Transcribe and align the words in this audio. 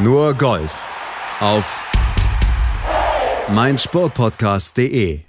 Nur 0.00 0.32
Golf 0.34 0.86
auf 1.40 1.84
meinsportpodcast.de. 3.52 5.22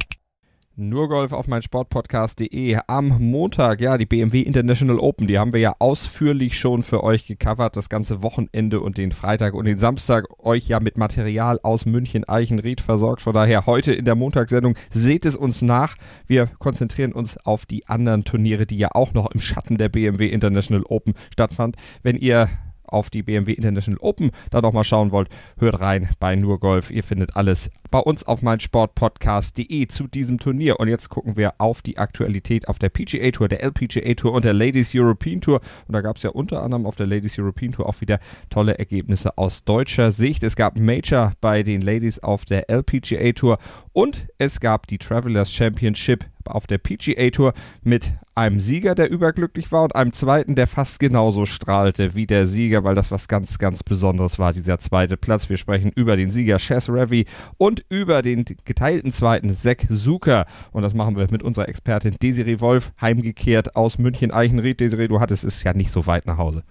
Nur 0.76 1.10
Golf 1.10 1.32
auf 1.34 1.48
meinsportpodcast.de 1.48 2.78
am 2.86 3.08
Montag, 3.18 3.82
ja, 3.82 3.98
die 3.98 4.06
BMW 4.06 4.42
International 4.42 5.00
Open, 5.00 5.26
die 5.26 5.40
haben 5.40 5.54
wir 5.54 5.60
ja 5.60 5.76
ausführlich 5.80 6.60
schon 6.60 6.84
für 6.84 7.04
euch 7.04 7.26
gecovert, 7.26 7.78
das 7.78 7.90
ganze 7.90 8.22
Wochenende 8.22 8.80
und 8.80 9.00
den 9.00 9.12
Freitag 9.12 9.56
und 9.56 9.66
den 9.66 9.80
Samstag 9.80 10.26
euch 10.38 10.68
ja 10.68 10.80
mit 10.80 11.00
Material 11.00 11.60
aus 11.64 11.88
München 11.88 12.30
Eichenried 12.30 12.80
versorgt. 12.80 13.24
Von 13.24 13.34
daher 13.34 13.66
heute 13.66 13.92
in 13.92 14.06
der 14.06 14.14
Montagssendung 14.14 14.76
seht 14.92 15.26
es 15.26 15.36
uns 15.36 15.64
nach. 15.64 15.96
Wir 16.28 16.46
konzentrieren 16.60 17.14
uns 17.14 17.38
auf 17.38 17.66
die 17.66 17.88
anderen 17.88 18.24
Turniere, 18.24 18.68
die 18.68 18.78
ja 18.78 18.90
auch 18.94 19.16
noch 19.16 19.32
im 19.32 19.42
Schatten 19.42 19.80
der 19.80 19.90
BMW 19.90 20.28
International 20.28 20.86
Open 20.86 21.16
stattfand. 21.32 21.76
Wenn 22.04 22.18
ihr 22.18 22.50
auf 22.90 23.10
die 23.10 23.24
BMW 23.24 23.54
International 23.54 24.00
Open 24.02 24.32
da 24.52 24.62
nochmal 24.62 24.84
schauen 24.84 25.12
wollt, 25.12 25.30
hört 25.58 25.80
rein 25.80 26.10
bei 26.20 26.36
Nur 26.36 26.60
Golf. 26.60 26.92
Ihr 26.92 27.04
findet 27.04 27.36
alles 27.36 27.72
bei 27.92 28.00
uns 28.00 28.24
auf 28.24 28.42
meinsportpodcast.de 28.42 29.88
zu 29.88 30.08
diesem 30.08 30.40
Turnier. 30.40 30.80
Und 30.80 30.88
jetzt 30.88 31.10
gucken 31.10 31.38
wir 31.38 31.56
auf 31.58 31.82
die 31.82 31.98
Aktualität 31.98 32.68
auf 32.68 32.80
der 32.80 32.90
PGA 32.90 33.32
Tour, 33.32 33.48
der 33.48 33.64
LPGA 33.64 34.14
Tour 34.14 34.34
und 34.34 34.46
der 34.46 34.54
Ladies 34.54 34.92
European 34.94 35.42
Tour. 35.42 35.62
Und 35.88 35.94
da 35.94 36.02
gab 36.02 36.18
es 36.18 36.24
ja 36.24 36.30
unter 36.30 36.62
anderem 36.64 36.86
auf 36.86 36.96
der 36.96 37.08
Ladies 37.08 37.38
European 37.40 37.72
Tour 37.72 37.88
auch 37.88 38.02
wieder 38.02 38.20
tolle 38.50 38.78
Ergebnisse 38.78 39.38
aus 39.38 39.64
deutscher 39.64 40.12
Sicht. 40.12 40.44
Es 40.44 40.56
gab 40.56 40.78
Major 40.78 41.34
bei 41.42 41.64
den 41.64 41.82
Ladies 41.82 42.20
auf 42.20 42.46
der 42.46 42.70
LPGA 42.70 43.32
Tour 43.34 43.58
und 43.94 44.28
es 44.38 44.60
gab 44.60 44.88
die 44.88 44.98
Travelers 44.98 45.52
Championship 45.52 46.26
auf 46.46 46.68
der 46.68 46.78
PGA 46.78 47.30
Tour 47.30 47.54
mit 47.84 48.14
einem 48.36 48.60
Sieger, 48.60 48.96
der 48.96 49.10
überglücklich 49.10 49.72
war 49.72 49.84
und 49.84 49.96
einem 49.96 50.14
zweiten, 50.14 50.56
der 50.56 50.68
fast 50.68 51.00
genauso 51.00 51.46
strahlte 51.46 52.16
wie 52.16 52.26
der 52.26 52.48
Sieger, 52.48 52.84
weil 52.84 52.96
das 52.96 53.12
was 53.12 53.28
ganz, 53.28 53.60
ganz 53.60 53.84
Besonderes 53.84 54.40
war, 54.40 54.54
dieser 54.54 54.80
zweite 54.80 55.18
Platz. 55.18 55.50
Wir 55.50 55.58
sprechen 55.58 55.92
über 55.94 56.16
den 56.16 56.30
Sieger 56.30 56.58
Chess 56.58 56.90
Ravi 56.90 57.26
und 57.58 57.79
über 57.90 58.22
den 58.22 58.46
geteilten 58.66 59.12
zweiten 59.12 59.50
Zack 59.54 59.88
Zucker. 59.90 60.46
Und 60.72 60.82
das 60.82 60.94
machen 60.94 61.16
wir 61.18 61.28
mit 61.32 61.44
unserer 61.44 61.70
Expertin 61.70 62.16
Desiree 62.22 62.60
Wolf, 62.60 62.92
heimgekehrt 63.00 63.76
aus 63.76 63.98
München-Eichenried. 63.98 64.80
Desiree, 64.80 65.08
du 65.08 65.20
hattest 65.20 65.44
es 65.44 65.64
ja 65.64 65.74
nicht 65.74 65.92
so 65.92 66.08
weit 66.08 66.26
nach 66.26 66.38
Hause. 66.38 66.64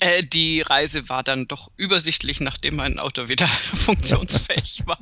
Äh, 0.00 0.22
die 0.24 0.60
Reise 0.60 1.08
war 1.08 1.22
dann 1.22 1.46
doch 1.46 1.70
übersichtlich, 1.76 2.40
nachdem 2.40 2.76
mein 2.76 2.98
Auto 2.98 3.28
wieder 3.28 3.46
funktionsfähig 3.74 4.82
war. 4.86 4.98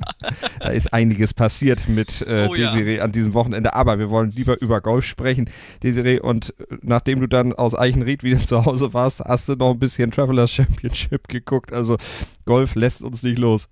da 0.59 0.69
ist 0.69 0.93
einiges 0.93 1.33
passiert 1.33 1.87
mit 1.87 2.21
äh, 2.21 2.47
oh, 2.49 2.53
Desiree 2.53 2.97
ja. 2.97 3.03
an 3.03 3.11
diesem 3.11 3.33
Wochenende, 3.33 3.73
aber 3.73 3.99
wir 3.99 4.09
wollen 4.09 4.31
lieber 4.31 4.61
über 4.61 4.81
Golf 4.81 5.05
sprechen, 5.05 5.49
Desiree. 5.83 6.19
Und 6.19 6.53
äh, 6.59 6.77
nachdem 6.81 7.19
du 7.19 7.27
dann 7.27 7.53
aus 7.53 7.75
Eichenried 7.75 8.23
wieder 8.23 8.37
zu 8.45 8.65
Hause 8.65 8.93
warst, 8.93 9.21
hast 9.21 9.49
du 9.49 9.55
noch 9.55 9.71
ein 9.71 9.79
bisschen 9.79 10.11
Travelers 10.11 10.51
Championship 10.51 11.27
geguckt. 11.27 11.73
Also 11.73 11.97
Golf 12.45 12.75
lässt 12.75 13.01
uns 13.01 13.23
nicht 13.23 13.39
los. 13.39 13.67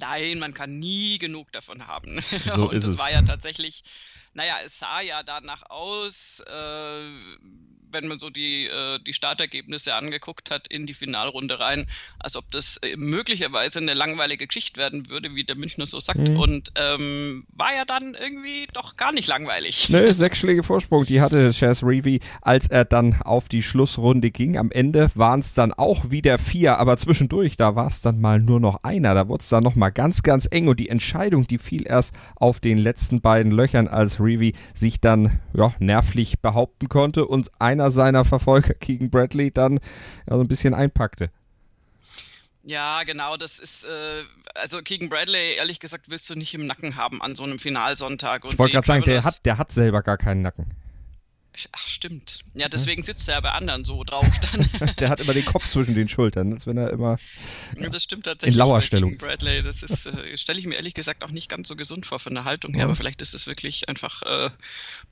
Nein, 0.00 0.38
man 0.38 0.54
kann 0.54 0.78
nie 0.78 1.18
genug 1.18 1.50
davon 1.52 1.86
haben. 1.86 2.20
So 2.54 2.68
Und 2.70 2.82
das 2.82 2.92
es. 2.92 2.98
war 2.98 3.10
ja 3.10 3.22
tatsächlich, 3.22 3.82
naja, 4.38 4.54
es 4.64 4.78
sah 4.78 5.00
ja 5.00 5.24
danach 5.24 5.68
aus, 5.68 6.40
äh, 6.46 7.00
wenn 7.92 8.06
man 8.06 8.18
so 8.18 8.30
die, 8.30 8.66
äh, 8.66 8.98
die 9.06 9.12
Startergebnisse 9.12 9.94
angeguckt 9.94 10.50
hat 10.50 10.66
in 10.68 10.86
die 10.86 10.94
Finalrunde 10.94 11.58
rein, 11.60 11.86
als 12.18 12.36
ob 12.36 12.50
das 12.50 12.76
äh, 12.78 12.96
möglicherweise 12.96 13.78
eine 13.78 13.94
langweilige 13.94 14.46
Geschichte 14.46 14.80
werden 14.80 15.08
würde, 15.08 15.34
wie 15.34 15.44
der 15.44 15.56
Münchner 15.56 15.86
so 15.86 16.00
sagt. 16.00 16.20
Mhm. 16.20 16.38
Und 16.38 16.72
ähm, 16.76 17.46
war 17.56 17.74
ja 17.74 17.84
dann 17.84 18.14
irgendwie 18.14 18.68
doch 18.72 18.96
gar 18.96 19.12
nicht 19.12 19.28
langweilig. 19.28 19.88
Nö, 19.88 20.12
sechs 20.12 20.38
Schläge 20.38 20.62
Vorsprung, 20.62 21.04
die 21.06 21.20
hatte 21.20 21.50
Chaz 21.52 21.82
Reevy, 21.82 22.20
als 22.42 22.68
er 22.68 22.84
dann 22.84 23.20
auf 23.22 23.48
die 23.48 23.62
Schlussrunde 23.62 24.30
ging. 24.30 24.56
Am 24.56 24.70
Ende 24.70 25.10
waren 25.14 25.40
es 25.40 25.54
dann 25.54 25.72
auch 25.72 26.10
wieder 26.10 26.38
vier, 26.38 26.78
aber 26.78 26.96
zwischendurch, 26.96 27.56
da 27.56 27.74
war 27.74 27.88
es 27.88 28.00
dann 28.00 28.20
mal 28.20 28.38
nur 28.38 28.60
noch 28.60 28.82
einer. 28.84 29.14
Da 29.14 29.28
wurde 29.28 29.42
es 29.42 29.48
dann 29.48 29.64
nochmal 29.64 29.92
ganz, 29.92 30.22
ganz 30.22 30.46
eng 30.50 30.68
und 30.68 30.80
die 30.80 30.88
Entscheidung, 30.88 31.46
die 31.46 31.58
fiel 31.58 31.86
erst 31.86 32.14
auf 32.36 32.60
den 32.60 32.78
letzten 32.78 33.20
beiden 33.20 33.52
Löchern, 33.52 33.88
als 33.88 34.20
Reevy 34.20 34.27
sich 34.74 35.00
dann 35.00 35.40
ja, 35.54 35.72
nervlich 35.78 36.40
behaupten 36.40 36.88
konnte 36.88 37.24
und 37.24 37.50
ein 37.58 37.78
einer 37.78 37.90
seiner 37.90 38.24
Verfolger, 38.24 38.74
Keegan 38.80 39.10
Bradley, 39.10 39.50
dann 39.50 39.80
ja, 40.28 40.36
so 40.36 40.40
ein 40.40 40.48
bisschen 40.48 40.74
einpackte. 40.74 41.30
Ja, 42.64 43.02
genau, 43.04 43.36
das 43.36 43.58
ist, 43.58 43.84
äh, 43.84 44.24
also 44.54 44.82
Keegan 44.82 45.08
Bradley, 45.08 45.54
ehrlich 45.56 45.80
gesagt, 45.80 46.10
willst 46.10 46.28
du 46.28 46.34
nicht 46.34 46.52
im 46.54 46.66
Nacken 46.66 46.96
haben 46.96 47.22
an 47.22 47.34
so 47.34 47.44
einem 47.44 47.58
Finalsonntag. 47.58 48.44
Und 48.44 48.52
ich 48.52 48.58
wollte 48.58 48.72
gerade 48.72 48.86
sagen, 48.86 49.04
der 49.04 49.24
hat, 49.24 49.46
der 49.46 49.58
hat 49.58 49.72
selber 49.72 50.02
gar 50.02 50.18
keinen 50.18 50.42
Nacken. 50.42 50.66
Ach, 51.72 51.86
stimmt. 51.86 52.40
Ja, 52.54 52.68
deswegen 52.68 53.02
sitzt 53.02 53.28
er 53.28 53.34
ja 53.34 53.40
bei 53.40 53.50
anderen 53.50 53.84
so 53.84 54.04
drauf 54.04 54.26
dann. 54.52 54.94
der 54.98 55.08
hat 55.08 55.20
immer 55.20 55.34
den 55.34 55.44
Kopf 55.44 55.68
zwischen 55.68 55.94
den 55.94 56.08
Schultern, 56.08 56.52
als 56.52 56.66
wenn 56.66 56.76
er 56.76 56.90
immer. 56.90 57.18
Ja, 57.76 57.88
das 57.88 58.04
stimmt 58.04 58.24
tatsächlich. 58.24 58.54
In 58.54 58.58
Lauerstellung. 58.58 59.16
Bradley, 59.18 59.62
das 59.62 59.82
ist, 59.82 60.06
äh, 60.06 60.36
stelle 60.36 60.58
ich 60.58 60.66
mir 60.66 60.76
ehrlich 60.76 60.94
gesagt 60.94 61.24
auch 61.24 61.30
nicht 61.30 61.48
ganz 61.48 61.68
so 61.68 61.76
gesund 61.76 62.06
vor 62.06 62.20
von 62.20 62.34
der 62.34 62.44
Haltung 62.44 62.72
her, 62.74 62.80
ja. 62.80 62.84
aber 62.86 62.96
vielleicht 62.96 63.22
ist 63.22 63.34
es 63.34 63.46
wirklich 63.46 63.88
einfach 63.88 64.22
äh, 64.22 64.50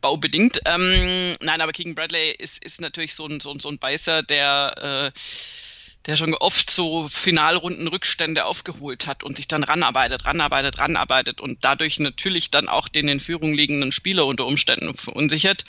baubedingt. 0.00 0.60
Ähm, 0.64 1.36
nein, 1.40 1.60
aber 1.60 1.72
Keegan 1.72 1.94
Bradley 1.94 2.32
ist, 2.38 2.64
ist 2.64 2.80
natürlich 2.80 3.14
so 3.14 3.26
ein, 3.26 3.40
so, 3.40 3.52
ein, 3.52 3.60
so 3.60 3.68
ein 3.68 3.78
Beißer, 3.78 4.22
der. 4.22 5.12
Äh, 5.14 5.18
der 6.06 6.14
schon 6.14 6.34
oft 6.34 6.70
so 6.70 7.08
Finalrunden 7.08 7.88
Rückstände 7.88 8.44
aufgeholt 8.44 9.08
hat 9.08 9.24
und 9.24 9.36
sich 9.36 9.48
dann 9.48 9.64
ranarbeitet, 9.64 10.24
ranarbeitet, 10.24 10.78
ranarbeitet 10.78 11.40
und 11.40 11.64
dadurch 11.64 11.98
natürlich 11.98 12.50
dann 12.50 12.68
auch 12.68 12.88
den 12.88 13.08
in 13.08 13.18
Führung 13.18 13.54
liegenden 13.54 13.90
Spieler 13.90 14.26
unter 14.26 14.46
Umständen 14.46 14.94
verunsichert. 14.94 15.64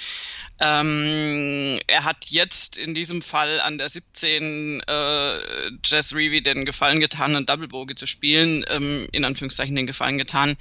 Ähm, 0.59 1.79
er 1.87 2.03
hat 2.03 2.25
jetzt 2.29 2.77
in 2.77 2.93
diesem 2.93 3.21
Fall 3.23 3.59
an 3.59 3.79
der 3.79 3.89
17 3.89 4.81
äh, 4.81 5.37
Jess 5.83 6.13
Reevy 6.13 6.41
den 6.41 6.65
Gefallen 6.65 6.99
getan, 6.99 7.35
einen 7.35 7.45
Double 7.45 7.67
Bogey 7.67 7.95
zu 7.95 8.05
spielen, 8.05 8.63
ähm, 8.69 9.07
in 9.11 9.25
Anführungszeichen 9.25 9.75
den 9.75 9.87
Gefallen 9.87 10.19
getan 10.19 10.55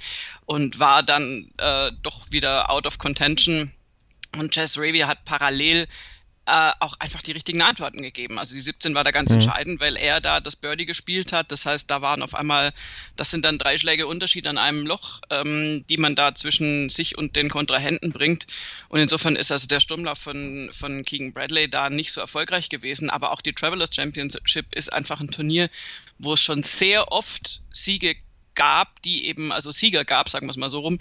und 0.45 0.79
war 0.79 1.03
dann 1.03 1.51
äh, 1.57 1.91
doch 2.01 2.31
wieder 2.31 2.71
out 2.71 2.87
of 2.87 2.97
contention. 2.97 3.73
Und 4.37 4.55
Jess 4.55 4.77
Reevy 4.77 4.99
hat 4.99 5.23
parallel 5.25 5.87
äh, 6.47 6.71
auch 6.79 6.95
einfach 6.99 7.21
die 7.21 7.33
richtigen 7.33 7.61
Antworten 7.61 8.01
gegeben. 8.01 8.39
Also 8.39 8.55
die 8.55 8.61
17 8.61 8.95
war 8.95 9.03
da 9.03 9.11
ganz 9.11 9.29
mhm. 9.29 9.35
entscheidend, 9.35 9.81
weil 9.81 9.97
er 9.97 10.21
da 10.21 10.39
das 10.39 10.55
Birdie 10.55 10.85
gespielt 10.85 11.33
hat. 11.33 11.51
Das 11.51 11.65
heißt, 11.65 11.91
da 11.91 12.01
waren 12.01 12.23
auf 12.23 12.33
einmal, 12.35 12.71
das 13.17 13.31
sind 13.31 13.43
dann 13.43 13.57
drei 13.57 13.77
Schläge 13.77 14.07
Unterschied 14.07 14.47
an 14.47 14.57
einem 14.57 14.87
Loch, 14.87 15.19
ähm, 15.29 15.85
die 15.89 15.97
man 15.97 16.15
da 16.15 16.33
zwischen 16.33 16.89
sich 16.89 17.17
und 17.17 17.35
den 17.35 17.49
Kontrahenten 17.49 18.11
bringt. 18.11 18.47
Und 18.87 19.01
insofern 19.01 19.35
ist 19.35 19.51
also 19.51 19.67
der 19.67 19.81
Sturmlauf 19.81 20.19
von, 20.19 20.69
von 20.71 21.03
Keegan 21.03 21.33
Bradley 21.33 21.69
da 21.69 21.89
nicht 21.89 22.13
so 22.13 22.21
erfolgreich 22.21 22.69
gewesen. 22.69 23.09
Aber 23.09 23.33
auch 23.33 23.41
die 23.41 23.53
Travelers 23.53 23.93
Championship 23.93 24.73
ist 24.73 24.93
einfach 24.93 25.19
ein 25.19 25.29
Turnier, 25.29 25.69
wo 26.17 26.33
es 26.33 26.41
schon 26.41 26.63
sehr 26.63 27.11
oft 27.11 27.61
Siege 27.73 28.15
gab, 28.57 29.01
die 29.03 29.27
eben, 29.27 29.53
also 29.53 29.71
Sieger 29.71 30.03
gab, 30.03 30.27
sagen 30.27 30.47
wir 30.47 30.51
es 30.51 30.57
mal 30.57 30.69
so 30.69 30.79
rum, 30.79 30.99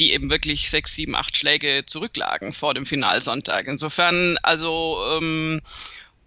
die 0.00 0.12
eben 0.12 0.30
wirklich 0.30 0.68
sechs, 0.68 0.96
sieben, 0.96 1.14
acht 1.14 1.36
Schläge 1.36 1.84
zurücklagen 1.86 2.52
vor 2.52 2.74
dem 2.74 2.86
Finalsonntag. 2.86 3.68
Insofern, 3.68 4.36
also 4.42 4.98
ähm, 5.16 5.60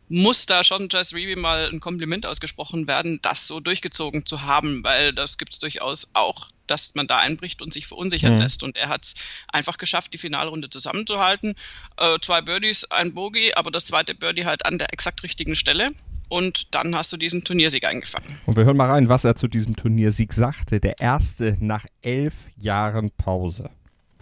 muss 0.09 0.45
da 0.45 0.63
schon 0.63 0.87
Jess 0.89 1.13
Reevy 1.13 1.35
mal 1.35 1.69
ein 1.69 1.81
Kompliment 1.81 2.25
ausgesprochen 2.25 2.87
werden, 2.87 3.19
das 3.21 3.47
so 3.47 3.59
durchgezogen 3.59 4.25
zu 4.25 4.43
haben, 4.43 4.83
weil 4.83 5.11
das 5.11 5.37
gibt 5.37 5.51
es 5.51 5.59
durchaus 5.59 6.11
auch, 6.13 6.47
dass 6.65 6.95
man 6.95 7.07
da 7.07 7.17
einbricht 7.17 7.61
und 7.61 7.73
sich 7.73 7.87
verunsichern 7.87 8.35
mhm. 8.35 8.39
lässt. 8.39 8.63
Und 8.63 8.77
er 8.77 8.89
hat 8.89 9.05
es 9.05 9.15
einfach 9.51 9.77
geschafft, 9.77 10.13
die 10.13 10.17
Finalrunde 10.17 10.69
zusammenzuhalten. 10.69 11.55
Äh, 11.97 12.19
zwei 12.21 12.41
Birdies, 12.41 12.85
ein 12.85 13.13
Bogey, 13.13 13.53
aber 13.53 13.71
das 13.71 13.85
zweite 13.85 14.15
Birdie 14.15 14.45
halt 14.45 14.65
an 14.65 14.77
der 14.77 14.93
exakt 14.93 15.23
richtigen 15.23 15.55
Stelle. 15.55 15.91
Und 16.29 16.75
dann 16.75 16.95
hast 16.95 17.13
du 17.13 17.17
diesen 17.17 17.43
Turniersieg 17.43 17.85
eingefangen. 17.85 18.37
Und 18.45 18.57
wir 18.57 18.65
hören 18.65 18.77
mal 18.77 18.89
rein, 18.89 19.09
was 19.09 19.23
er 19.23 19.35
zu 19.35 19.47
diesem 19.47 19.75
Turniersieg 19.75 20.33
sagte. 20.33 20.79
Der 20.79 20.99
erste 20.99 21.55
nach 21.59 21.85
elf 22.01 22.47
Jahren 22.57 23.11
Pause. 23.11 23.69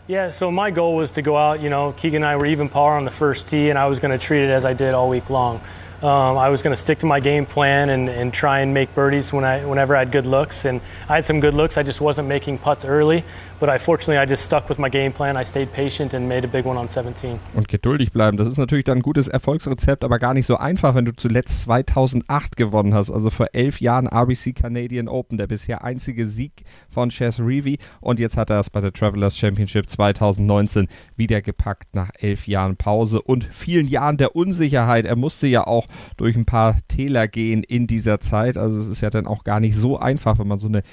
Yeah, 0.08 0.32
so 0.32 0.52
my 0.52 0.72
goal 0.72 1.02
was 1.02 1.12
to 1.14 1.24
go 1.24 1.36
out, 1.36 1.62
you 1.62 1.70
know, 1.70 1.92
Keegan 1.98 2.24
and 2.24 2.32
I 2.32 2.36
were 2.36 2.46
even 2.46 2.70
par 2.70 2.96
on 2.96 3.06
the 3.06 3.12
first 3.12 3.48
tee, 3.48 3.72
and 3.72 3.80
I 3.80 3.90
was 3.90 4.00
going 4.00 4.12
to 4.12 4.24
treat 4.24 4.44
it 4.44 4.52
as 4.52 4.64
I 4.64 4.76
did 4.76 4.94
all 4.94 5.10
week 5.10 5.32
long. 5.32 5.60
Um, 6.04 6.38
I 6.38 6.50
was 6.50 6.62
going 6.62 6.76
to 6.76 6.80
stick 6.80 7.00
to 7.00 7.08
my 7.08 7.20
game 7.20 7.48
plan 7.48 7.90
and, 7.90 8.10
and 8.10 8.32
try 8.32 8.60
and 8.60 8.72
make 8.72 8.94
birdies 8.94 9.34
when 9.34 9.44
I, 9.44 9.66
whenever 9.66 9.96
I 9.96 10.00
had 10.00 10.12
good 10.12 10.28
looks. 10.28 10.66
And 10.66 10.82
I 11.10 11.16
had 11.16 11.26
some 11.26 11.40
good 11.40 11.56
looks. 11.56 11.78
I 11.78 11.84
just 11.84 12.02
wasn't 12.02 12.28
making 12.28 12.60
putts 12.60 12.86
early. 12.86 13.24
But 13.58 13.70
I 13.70 13.80
fortunately 13.80 14.22
I 14.22 14.30
just 14.30 14.44
stuck 14.44 14.68
with 14.70 14.78
my 14.78 14.90
game 14.90 15.14
plan. 15.14 15.38
I 15.38 15.46
stayed 15.46 15.72
patient 15.72 16.14
and 16.14 16.28
made 16.28 16.44
a 16.44 16.48
big 16.48 16.66
one 16.66 16.78
on 16.78 16.90
17. 16.90 17.40
Und 17.54 17.70
geduldig 17.70 18.12
bleiben, 18.12 18.36
das 18.36 18.50
ist 18.50 18.58
natürlich 18.58 18.84
dann 18.84 18.98
ein 18.98 19.02
gutes 19.02 19.30
Erfolgsrezept, 19.30 20.04
aber 20.04 20.20
gar 20.20 20.34
nicht 20.34 20.46
so 20.46 20.58
einfach, 20.58 20.94
wenn 20.94 21.06
du 21.06 21.14
zuletzt 21.14 21.62
2008 21.62 22.58
gewonnen 22.58 22.94
hast, 22.94 23.12
also 23.12 23.30
vor 23.30 23.48
elf 23.54 23.80
Jahren 23.80 24.08
RBC 24.08 24.54
Canadian 24.56 25.08
Open, 25.08 25.38
der 25.38 25.48
bisher 25.48 25.86
einzige 25.86 26.28
Sieg 26.28 26.66
von 26.90 27.10
Chess 27.10 27.40
Reevy. 27.40 27.78
Und 28.02 28.20
jetzt 28.20 28.36
hat 28.36 28.50
er 28.50 28.60
es 28.60 28.70
bei 28.70 28.82
der 28.82 28.92
Travelers 28.92 29.38
Championship 29.38 29.90
2019 29.90 30.88
wieder 31.16 31.42
gepackt 31.42 31.96
nach 31.96 32.10
elf 32.20 32.48
Jahren 32.48 32.76
Pause 32.76 33.22
und 33.22 33.46
vielen 33.46 33.88
Jahren 33.88 34.18
der 34.18 34.36
Unsicherheit. 34.36 35.06
Er 35.06 35.16
musste 35.16 35.48
ja 35.48 35.66
auch 35.66 35.88
durch 36.18 36.36
ein 36.36 36.46
paar 36.46 36.76
Täler 36.90 37.30
gehen 37.30 37.64
in 37.64 37.88
dieser 37.88 38.20
Zeit. 38.20 38.58
Also 38.58 38.82
es 38.82 38.88
ist 38.88 39.00
ja 39.00 39.10
dann 39.10 39.28
auch 39.28 39.46
gar 39.46 39.62
nicht 39.62 39.78
so 39.78 39.98
einfach, 39.98 40.40
wenn 40.40 40.48
man 40.48 40.60
so 40.60 40.68
eine 40.68 40.84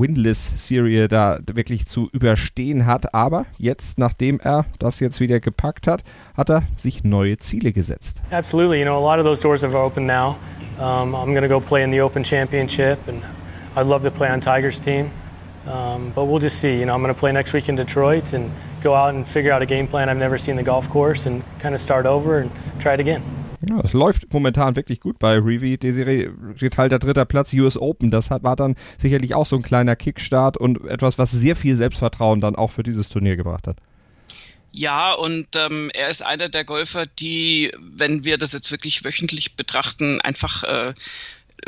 Winless-Serie 0.00 1.08
da 1.08 1.38
wirklich 1.52 1.86
zu 1.86 2.08
überstehen 2.12 2.86
hat. 2.86 3.14
Aber 3.14 3.46
jetzt, 3.58 3.98
nachdem 3.98 4.40
er 4.40 4.64
das 4.78 4.98
jetzt 5.00 5.20
wieder 5.20 5.40
gepackt 5.40 5.86
hat, 5.86 6.02
hat 6.36 6.50
er 6.50 6.62
sich 6.76 7.04
neue 7.04 7.36
Ziele 7.36 7.72
gesetzt. 7.72 8.22
Absolutely. 8.30 8.78
You 8.78 8.84
know, 8.84 8.96
a 8.96 9.00
lot 9.00 9.18
of 9.18 9.24
those 9.24 9.40
doors 9.42 9.62
have 9.62 9.76
opened 9.76 10.06
now. 10.06 10.36
Um, 10.80 11.14
I'm 11.14 11.34
going 11.34 11.46
go 11.46 11.60
play 11.60 11.82
in 11.82 11.90
the 11.90 12.00
Open 12.00 12.24
Championship, 12.24 13.06
and 13.06 13.22
I'd 13.76 13.86
love 13.86 14.02
to 14.04 14.10
play 14.10 14.30
on 14.30 14.40
Tigers' 14.40 14.80
team. 14.80 15.10
Um, 15.66 16.12
but 16.14 16.24
we'll 16.24 16.38
just 16.38 16.58
see. 16.58 16.78
You 16.78 16.86
know, 16.86 16.94
I'm 16.94 17.02
going 17.02 17.14
to 17.14 17.20
play 17.20 17.32
next 17.32 17.52
week 17.52 17.68
in 17.68 17.76
Detroit 17.76 18.32
and 18.32 18.50
go 18.82 18.94
out 18.94 19.14
and 19.14 19.28
figure 19.28 19.52
out 19.52 19.60
a 19.60 19.66
game 19.66 19.86
plan 19.86 20.08
I've 20.08 20.16
never 20.16 20.38
seen 20.38 20.56
the 20.56 20.62
golf 20.62 20.88
course 20.88 21.26
and 21.26 21.42
kind 21.58 21.74
of 21.74 21.80
start 21.82 22.06
over 22.06 22.38
and 22.38 22.50
try 22.80 22.94
it 22.94 23.00
again. 23.00 23.22
Ja, 23.68 23.80
es 23.80 23.92
läuft 23.92 24.32
momentan 24.32 24.76
wirklich 24.76 25.00
gut 25.00 25.18
bei 25.18 25.34
Revi. 25.34 25.76
Desiree 25.76 26.30
geteilter 26.58 26.98
dritter 26.98 27.26
Platz 27.26 27.52
US 27.52 27.76
Open. 27.76 28.10
Das 28.10 28.30
war 28.30 28.56
dann 28.56 28.74
sicherlich 28.96 29.34
auch 29.34 29.46
so 29.46 29.56
ein 29.56 29.62
kleiner 29.62 29.96
Kickstart 29.96 30.56
und 30.56 30.84
etwas, 30.86 31.18
was 31.18 31.30
sehr 31.30 31.56
viel 31.56 31.76
Selbstvertrauen 31.76 32.40
dann 32.40 32.56
auch 32.56 32.70
für 32.70 32.82
dieses 32.82 33.10
Turnier 33.10 33.36
gebracht 33.36 33.66
hat. 33.66 33.76
Ja, 34.72 35.12
und 35.12 35.48
ähm, 35.56 35.90
er 35.92 36.10
ist 36.10 36.24
einer 36.24 36.48
der 36.48 36.64
Golfer, 36.64 37.04
die, 37.06 37.72
wenn 37.78 38.24
wir 38.24 38.38
das 38.38 38.52
jetzt 38.52 38.70
wirklich 38.70 39.04
wöchentlich 39.04 39.56
betrachten, 39.56 40.20
einfach 40.20 40.62
äh, 40.62 40.94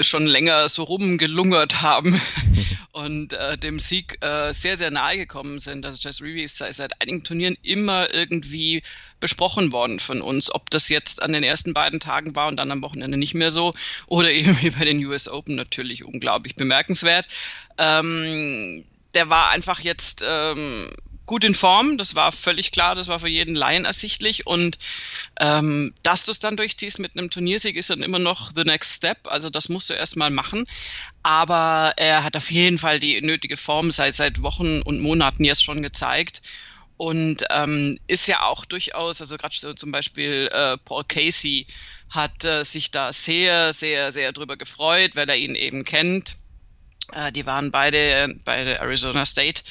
schon 0.01 0.27
länger 0.27 0.69
so 0.69 0.85
rumgelungert 0.85 1.83
haben 1.83 2.21
und 2.93 3.33
äh, 3.33 3.57
dem 3.57 3.79
Sieg 3.79 4.19
äh, 4.23 4.53
sehr, 4.53 4.77
sehr 4.77 4.91
nahe 4.91 5.17
gekommen 5.17 5.59
sind. 5.59 5.85
Also 5.85 5.99
Jess 6.01 6.23
Reeve 6.23 6.43
ist 6.43 6.59
seit 6.59 7.01
einigen 7.01 7.25
Turnieren 7.25 7.57
immer 7.63 8.13
irgendwie 8.13 8.83
besprochen 9.21 9.73
worden 9.73 10.01
von 10.01 10.21
uns, 10.21 10.53
ob 10.53 10.71
das 10.71 10.89
jetzt 10.89 11.23
an 11.23 11.33
den 11.33 11.43
ersten 11.43 11.75
beiden 11.75 12.01
Tagen 12.01 12.35
war 12.35 12.49
und 12.49 12.57
dann 12.57 12.71
am 12.71 12.83
Wochenende 12.83 13.17
nicht 13.17 13.35
mehr 13.35 13.51
so 13.51 13.73
oder 14.07 14.31
eben 14.33 14.61
wie 14.61 14.71
bei 14.71 14.85
den 14.85 15.05
US 15.07 15.29
Open 15.29 15.55
natürlich 15.55 16.05
unglaublich 16.05 16.55
bemerkenswert. 16.55 17.27
Ähm, 17.79 18.85
der 19.15 19.29
war 19.31 19.51
einfach 19.51 19.81
jetzt 19.81 20.25
ähm, 20.27 20.89
gut 21.27 21.45
in 21.45 21.55
Form, 21.55 21.99
das 21.99 22.15
war 22.15 22.33
völlig 22.33 22.73
klar, 22.73 22.95
das 22.95 23.09
war 23.09 23.21
für 23.21 23.29
jeden 23.29 23.55
Laien 23.55 23.85
ersichtlich. 23.85 24.47
Und 24.47 24.79
ähm, 25.41 25.95
dass 26.03 26.25
du 26.25 26.31
es 26.33 26.41
dann 26.41 26.57
durchziehst 26.57 26.99
mit 26.99 27.17
einem 27.17 27.31
Turniersieg 27.31 27.77
ist 27.77 27.91
dann 27.91 28.03
immer 28.03 28.19
noch 28.19 28.53
the 28.55 28.65
next 28.65 28.95
step, 28.95 29.19
also 29.25 29.51
das 29.51 29.69
musst 29.69 29.91
du 29.91 29.95
erstmal 29.95 30.31
machen, 30.31 30.65
aber 31.23 31.95
er 31.97 32.25
hat 32.25 32.37
auf 32.37 32.51
jeden 32.51 32.79
Fall 32.79 32.99
die 32.99 33.21
nötige 33.21 33.57
Form 33.57 33.91
seit, 33.91 34.15
seit 34.15 34.43
Wochen 34.43 34.83
und 34.83 35.01
Monaten 35.01 35.45
jetzt 35.45 35.65
schon 35.65 35.83
gezeigt. 35.83 36.43
Und 36.99 37.45
ähm, 37.51 37.99
ist 38.07 38.29
ja 38.29 38.43
auch 38.43 38.65
durchaus, 38.65 39.21
also 39.21 39.37
gerade 39.37 39.57
so 39.57 39.75
zum 39.75 39.91
Beispiel 39.91 40.49
äh, 40.53 40.77
Paul 40.85 41.03
Casey 41.03 41.67
hat 42.11 42.45
äh, 42.45 42.65
sich 42.65 42.93
da 42.93 43.13
sehr, 43.13 43.73
sehr, 43.73 44.13
sehr 44.13 44.33
drüber 44.33 44.57
gefreut, 44.57 45.17
weil 45.17 45.29
er 45.29 45.37
ihn 45.37 45.57
eben 45.57 45.85
kennt. 45.85 46.37
Äh, 47.13 47.33
die 47.33 47.45
waren 47.45 47.73
beide 47.73 48.37
bei 48.45 48.63
der 48.63 48.81
Arizona 48.81 49.27
State 49.27 49.63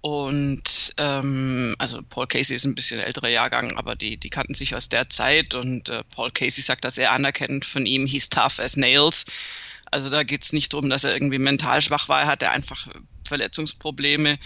und 0.00 0.94
ähm, 0.96 1.74
also 1.78 2.00
Paul 2.08 2.26
Casey 2.26 2.54
ist 2.54 2.64
ein 2.64 2.74
bisschen 2.74 3.00
älterer 3.00 3.28
Jahrgang, 3.28 3.76
aber 3.76 3.96
die, 3.96 4.16
die 4.16 4.30
kannten 4.30 4.54
sich 4.54 4.74
aus 4.74 4.88
der 4.88 5.08
Zeit 5.08 5.54
und 5.54 5.88
äh, 5.88 6.04
Paul 6.14 6.30
Casey 6.30 6.62
sagt 6.62 6.84
das 6.84 6.94
sehr 6.94 7.12
anerkennend 7.12 7.64
von 7.64 7.84
ihm, 7.84 8.06
he's 8.06 8.28
tough 8.28 8.60
as 8.60 8.76
nails. 8.76 9.26
Also 9.90 10.10
da 10.10 10.22
geht's 10.22 10.52
nicht 10.52 10.72
darum, 10.72 10.90
dass 10.90 11.04
er 11.04 11.14
irgendwie 11.14 11.38
mental 11.38 11.82
schwach 11.82 12.08
war, 12.08 12.20
er 12.20 12.26
hatte 12.26 12.50
einfach 12.50 12.86
Verletzungsprobleme 13.26 14.38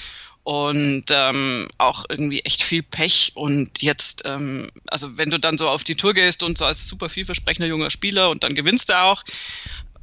und 0.45 1.05
ähm, 1.11 1.69
auch 1.79 2.05
irgendwie 2.09 2.41
echt 2.41 2.63
viel 2.63 2.83
Pech. 2.83 3.33
Und 3.35 3.83
jetzt, 3.83 4.23
ähm, 4.25 4.71
also 4.89 5.17
wenn 5.19 5.31
du 5.31 5.39
dann 5.39 5.59
so 5.59 5.69
auf 5.69 5.85
die 5.85 5.95
Tour 5.95 6.15
gehst 6.15 6.43
und 6.43 6.59
so 6.59 6.65
als 6.65 6.87
super 6.87 7.09
vielversprechender 7.09 7.69
junger 7.69 7.91
Spieler 7.91 8.31
und 8.31 8.43
dann 8.43 8.55
gewinnst 8.55 8.89
du 8.89 8.99
auch, 8.99 9.23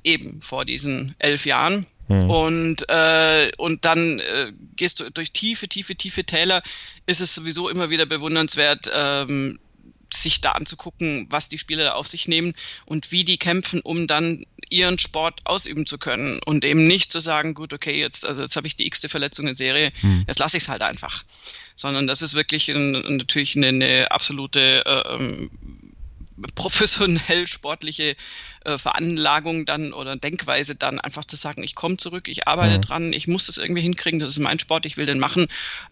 eben 0.03 0.41
vor 0.41 0.63
diesen 0.65 1.15
elf 1.19 1.45
Jahren, 1.45 1.85
Mhm. 2.09 2.29
Und, 2.29 2.89
äh, 2.89 3.51
und 3.57 3.85
dann 3.85 4.19
äh, 4.19 4.51
gehst 4.75 4.99
du 4.99 5.09
durch 5.11 5.31
tiefe, 5.31 5.67
tiefe, 5.67 5.95
tiefe 5.95 6.25
Täler, 6.25 6.61
ist 7.05 7.21
es 7.21 7.35
sowieso 7.35 7.69
immer 7.69 7.89
wieder 7.89 8.05
bewundernswert, 8.05 8.89
ähm, 8.93 9.59
sich 10.11 10.41
da 10.41 10.53
anzugucken, 10.53 11.27
was 11.29 11.49
die 11.49 11.59
Spieler 11.59 11.95
auf 11.95 12.07
sich 12.07 12.27
nehmen 12.27 12.53
und 12.85 13.11
wie 13.11 13.23
die 13.23 13.37
kämpfen, 13.37 13.79
um 13.81 14.07
dann 14.07 14.43
ihren 14.71 14.97
Sport 14.97 15.41
ausüben 15.45 15.85
zu 15.85 15.99
können 15.99 16.39
und 16.45 16.65
eben 16.65 16.87
nicht 16.87 17.11
zu 17.11 17.19
sagen, 17.19 17.53
gut, 17.53 17.73
okay, 17.73 17.99
jetzt, 17.99 18.25
also 18.25 18.41
jetzt 18.41 18.55
habe 18.55 18.65
ich 18.65 18.75
die 18.75 18.87
x-te 18.87 19.07
Verletzung 19.07 19.47
in 19.47 19.55
Serie, 19.55 19.91
mhm. 20.01 20.25
jetzt 20.27 20.39
lasse 20.39 20.57
ich 20.57 20.63
es 20.63 20.69
halt 20.69 20.81
einfach. 20.81 21.23
Sondern 21.75 22.07
das 22.07 22.23
ist 22.23 22.33
wirklich 22.33 22.69
ein, 22.69 22.91
natürlich 22.91 23.55
eine, 23.55 23.67
eine 23.67 24.11
absolute 24.11 24.83
äh, 24.85 25.15
ähm, 25.15 25.51
professionell 26.55 27.47
sportliche 27.47 28.15
äh, 28.65 28.77
Veranlagung 28.77 29.65
dann 29.65 29.93
oder 29.93 30.15
Denkweise 30.15 30.75
dann 30.75 30.99
einfach 30.99 31.25
zu 31.25 31.35
sagen, 31.35 31.63
ich 31.63 31.75
komme 31.75 31.97
zurück, 31.97 32.27
ich 32.27 32.47
arbeite 32.47 32.77
mhm. 32.77 32.81
dran, 32.81 33.13
ich 33.13 33.27
muss 33.27 33.47
das 33.47 33.57
irgendwie 33.57 33.81
hinkriegen, 33.81 34.19
das 34.19 34.31
ist 34.31 34.39
mein 34.39 34.59
Sport, 34.59 34.85
ich 34.85 34.97
will 34.97 35.05
den 35.05 35.19
machen. 35.19 35.47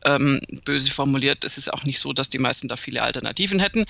Ähm, 0.05 0.39
böse 0.65 0.91
formuliert, 0.91 1.43
es 1.43 1.57
ist 1.57 1.73
auch 1.73 1.83
nicht 1.83 1.99
so, 1.99 2.13
dass 2.13 2.29
die 2.29 2.39
meisten 2.39 2.67
da 2.67 2.77
viele 2.77 3.01
Alternativen 3.01 3.59
hätten. 3.59 3.85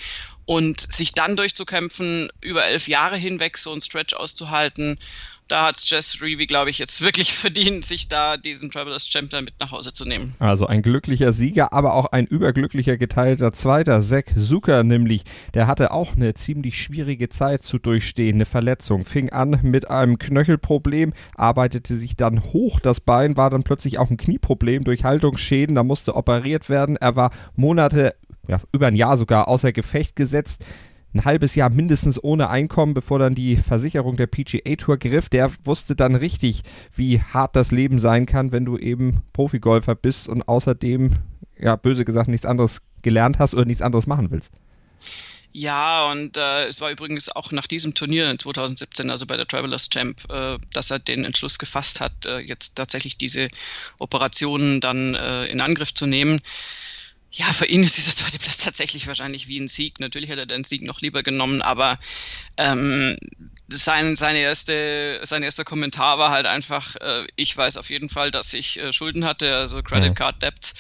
Und 0.45 0.92
sich 0.94 1.12
dann 1.12 1.36
durchzukämpfen, 1.36 2.30
über 2.42 2.65
elf 2.65 2.88
Jahre 2.88 3.18
hinweg 3.18 3.57
so 3.57 3.71
einen 3.71 3.81
Stretch 3.81 4.13
auszuhalten, 4.13 4.98
da 5.47 5.67
hat 5.67 5.77
es 5.77 5.89
Jess 5.89 6.21
Reevy, 6.21 6.45
glaube 6.47 6.69
ich, 6.69 6.79
jetzt 6.79 7.01
wirklich 7.01 7.33
verdient, 7.38 7.85
sich 7.85 8.07
da 8.07 8.38
diesen 8.38 8.71
Travelers 8.71 9.07
Champion 9.07 9.44
mit 9.44 9.55
nach 9.59 9.71
Hause 9.71 9.94
zu 9.94 10.05
nehmen. 10.05 10.35
Also 10.39 10.67
ein 10.67 10.81
glücklicher 10.81 11.31
Sieger, 11.31 11.73
aber 11.73 11.94
auch 11.94 12.05
ein 12.07 12.25
überglücklicher 12.25 12.97
geteilter 12.97 13.51
Zweiter. 13.51 14.01
Zack 14.01 14.25
Zucker 14.38 14.83
nämlich, 14.83 15.23
der 15.53 15.67
hatte 15.67 15.91
auch 15.91 16.15
eine 16.15 16.33
ziemlich 16.33 16.81
schwierige 16.81 17.29
Zeit 17.29 17.63
zu 17.63 17.79
durchstehen, 17.79 18.35
eine 18.35 18.45
Verletzung. 18.45 19.05
Fing 19.05 19.29
an 19.29 19.59
mit 19.63 19.89
einem 19.89 20.17
Knöchelproblem, 20.17 21.13
arbeitete 21.35 21.95
sich 21.95 22.15
dann 22.15 22.44
hoch. 22.44 22.79
Das 22.79 22.99
Bein 22.99 23.38
war 23.38 23.49
dann 23.49 23.63
plötzlich 23.63 23.97
auch 23.99 24.09
ein 24.09 24.17
Knieproblem 24.17 24.83
durch 24.83 25.03
Haltungsschäden, 25.03 25.75
da 25.75 25.83
musste 25.83 26.15
operiert 26.15 26.69
werden. 26.69 26.97
Er 26.97 27.15
war 27.15 27.31
Monate 27.55 28.15
ja, 28.47 28.59
über 28.71 28.88
ein 28.88 28.95
Jahr 28.95 29.17
sogar 29.17 29.47
außer 29.47 29.71
Gefecht 29.71 30.15
gesetzt 30.15 30.65
ein 31.13 31.25
halbes 31.25 31.56
Jahr 31.56 31.69
mindestens 31.69 32.21
ohne 32.24 32.50
Einkommen, 32.50 32.94
bevor 32.94 33.19
dann 33.19 33.36
die 33.36 33.57
Versicherung 33.57 34.18
der 34.18 34.27
PGA 34.27 34.75
Tour 34.75 34.98
griff. 34.98 35.30
Der 35.30 35.51
wusste 35.63 35.95
dann 35.95 36.15
richtig, 36.15 36.63
wie 36.95 37.21
hart 37.21 37.56
das 37.56 37.71
Leben 37.71 38.00
sein 38.00 38.25
kann, 38.25 38.51
wenn 38.51 38.65
du 38.65 38.77
eben 38.77 39.21
Profigolfer 39.33 39.95
bist 39.95 40.27
und 40.27 40.48
außerdem, 40.48 41.15
ja, 41.57 41.75
böse 41.75 42.06
gesagt, 42.06 42.27
nichts 42.27 42.45
anderes 42.45 42.81
gelernt 43.01 43.39
hast 43.39 43.54
oder 43.54 43.65
nichts 43.65 43.81
anderes 43.81 44.07
machen 44.07 44.31
willst. 44.31 44.54
Ja, 45.54 46.12
und 46.12 46.38
äh, 46.38 46.68
es 46.68 46.81
war 46.81 46.92
übrigens 46.92 47.30
auch 47.30 47.51
nach 47.51 47.65
diesem 47.65 47.94
Turnier 47.95 48.30
in 48.30 48.38
2017, 48.38 49.09
also 49.09 49.25
bei 49.25 49.38
der 49.38 49.48
Travelers 49.48 49.89
Champ, 49.89 50.21
äh, 50.30 50.59
dass 50.71 50.92
er 50.92 51.00
den 51.00 51.25
Entschluss 51.25 51.57
gefasst 51.57 52.00
hat, 52.00 52.25
äh, 52.25 52.39
jetzt 52.39 52.75
tatsächlich 52.75 53.18
diese 53.18 53.48
Operationen 53.98 54.81
dann 54.81 55.15
äh, 55.15 55.45
in 55.45 55.62
Angriff 55.62 55.94
zu 55.94 56.06
nehmen. 56.06 56.42
Ja, 57.38 57.54
für 57.54 57.68
ihn 57.68 57.84
ist 57.84 57.98
dieser 57.98 58.16
zweite 58.16 58.39
Platz 58.39 58.57
tatsächlich 58.57 59.06
wahrscheinlich 59.06 59.48
wie 59.48 59.60
ein 59.60 59.68
Sieg. 59.68 60.00
Natürlich 60.00 60.31
hätte 60.31 60.42
er 60.42 60.45
den 60.48 60.63
Sieg 60.63 60.81
noch 60.81 61.01
lieber 61.01 61.22
genommen, 61.22 61.62
aber 61.62 62.00
ähm, 62.57 63.16
sein, 63.68 64.16
seine 64.16 64.39
erste, 64.39 65.19
sein 65.24 65.44
erster 65.44 65.63
Kommentar 65.63 66.18
war 66.18 66.31
halt 66.31 66.48
einfach, 66.48 66.95
äh, 66.95 67.28
ich 67.35 67.56
weiß 67.56 67.78
auf 67.78 67.92
jeden 67.92 68.09
Fall, 68.09 68.31
dass 68.31 68.56
ich 68.56 68.80
äh, 68.80 68.92
Schulden 68.92 69.23
hatte, 69.23 69.56
also 69.56 69.83
Credit 69.83 70.09
mhm. 70.09 70.16
Card 70.16 70.42
Debts, 70.42 70.73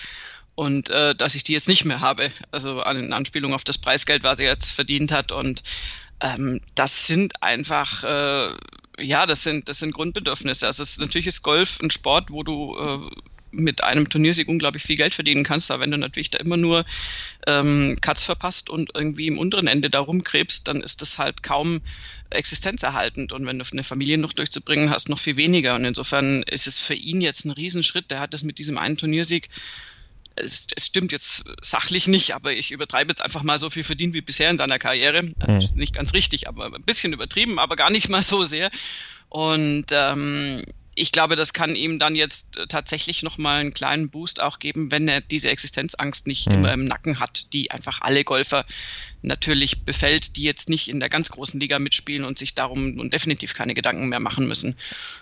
und 0.55 0.89
äh, 0.89 1.13
dass 1.13 1.35
ich 1.35 1.43
die 1.43 1.53
jetzt 1.53 1.67
nicht 1.67 1.85
mehr 1.85 2.01
habe. 2.01 2.31
Also 2.49 2.81
in 2.81 3.13
Anspielung 3.13 3.53
auf 3.53 3.63
das 3.63 3.77
Preisgeld, 3.77 4.23
was 4.23 4.39
er 4.39 4.47
jetzt 4.47 4.71
verdient 4.71 5.11
hat. 5.11 5.31
Und 5.31 5.61
ähm, 6.21 6.59
das 6.73 7.05
sind 7.05 7.43
einfach, 7.43 8.03
äh, 8.03 8.49
ja, 8.97 9.27
das 9.27 9.43
sind, 9.43 9.69
das 9.69 9.77
sind 9.77 9.93
Grundbedürfnisse. 9.93 10.65
Also 10.65 10.81
es, 10.81 10.97
natürlich 10.97 11.27
ist 11.27 11.43
Golf 11.43 11.79
ein 11.79 11.91
Sport, 11.91 12.31
wo 12.31 12.41
du 12.41 12.75
äh, 12.75 13.15
mit 13.59 13.83
einem 13.83 14.09
Turniersieg 14.09 14.47
unglaublich 14.47 14.83
viel 14.83 14.95
Geld 14.95 15.13
verdienen 15.13 15.43
kannst, 15.43 15.71
aber 15.71 15.83
wenn 15.83 15.91
du 15.91 15.97
natürlich 15.97 16.29
da 16.29 16.39
immer 16.39 16.57
nur 16.57 16.85
ähm, 17.45 17.97
Cuts 18.01 18.23
verpasst 18.23 18.69
und 18.69 18.91
irgendwie 18.95 19.27
im 19.27 19.37
unteren 19.37 19.67
Ende 19.67 19.89
da 19.89 19.99
rumkrebst, 19.99 20.67
dann 20.67 20.81
ist 20.81 21.01
das 21.01 21.17
halt 21.17 21.43
kaum 21.43 21.81
existenzerhaltend 22.29 23.31
und 23.31 23.45
wenn 23.45 23.59
du 23.59 23.65
eine 23.71 23.83
Familie 23.83 24.17
noch 24.17 24.33
durchzubringen 24.33 24.89
hast, 24.89 25.09
noch 25.09 25.19
viel 25.19 25.37
weniger 25.37 25.75
und 25.75 25.85
insofern 25.85 26.43
ist 26.43 26.67
es 26.67 26.79
für 26.79 26.93
ihn 26.93 27.21
jetzt 27.21 27.45
ein 27.45 27.51
Riesenschritt, 27.51 28.11
der 28.11 28.19
hat 28.19 28.33
das 28.33 28.43
mit 28.43 28.59
diesem 28.59 28.77
einen 28.77 28.97
Turniersieg 28.97 29.49
es, 30.37 30.67
es, 30.75 30.85
stimmt 30.85 31.11
jetzt 31.11 31.45
sachlich 31.61 32.07
nicht, 32.07 32.35
aber 32.35 32.53
ich 32.53 32.71
übertreibe 32.71 33.09
jetzt 33.09 33.21
einfach 33.21 33.43
mal 33.43 33.59
so 33.59 33.69
viel 33.69 33.83
verdient 33.83 34.13
wie 34.13 34.21
bisher 34.21 34.49
in 34.49 34.57
seiner 34.57 34.77
Karriere. 34.77 35.21
Also 35.39 35.57
mhm. 35.57 35.79
nicht 35.79 35.95
ganz 35.95 36.13
richtig, 36.13 36.47
aber 36.47 36.73
ein 36.73 36.83
bisschen 36.83 37.13
übertrieben, 37.13 37.59
aber 37.59 37.75
gar 37.75 37.89
nicht 37.89 38.09
mal 38.09 38.21
so 38.21 38.43
sehr. 38.43 38.69
Und 39.29 39.87
ähm, 39.91 40.61
ich 40.97 41.11
glaube, 41.11 41.35
das 41.35 41.53
kann 41.53 41.75
ihm 41.75 41.99
dann 41.99 42.15
jetzt 42.15 42.57
äh, 42.57 42.65
tatsächlich 42.67 43.21
nochmal 43.21 43.61
einen 43.61 43.73
kleinen 43.73 44.09
Boost 44.09 44.41
auch 44.41 44.57
geben, 44.57 44.91
wenn 44.91 45.07
er 45.07 45.21
diese 45.21 45.49
Existenzangst 45.49 46.25
nicht 46.25 46.47
mhm. 46.47 46.55
immer 46.55 46.73
im 46.73 46.85
Nacken 46.85 47.19
hat, 47.19 47.53
die 47.53 47.69
einfach 47.69 48.01
alle 48.01 48.23
Golfer 48.23 48.65
natürlich 49.21 49.83
befällt, 49.83 50.35
die 50.35 50.41
jetzt 50.41 50.69
nicht 50.69 50.89
in 50.89 50.99
der 50.99 51.09
ganz 51.09 51.29
großen 51.29 51.59
Liga 51.59 51.77
mitspielen 51.77 52.25
und 52.25 52.37
sich 52.37 52.55
darum 52.55 52.95
nun 52.95 53.11
definitiv 53.11 53.53
keine 53.53 53.75
Gedanken 53.75 54.09
mehr 54.09 54.19
machen 54.19 54.47
müssen. 54.47 54.75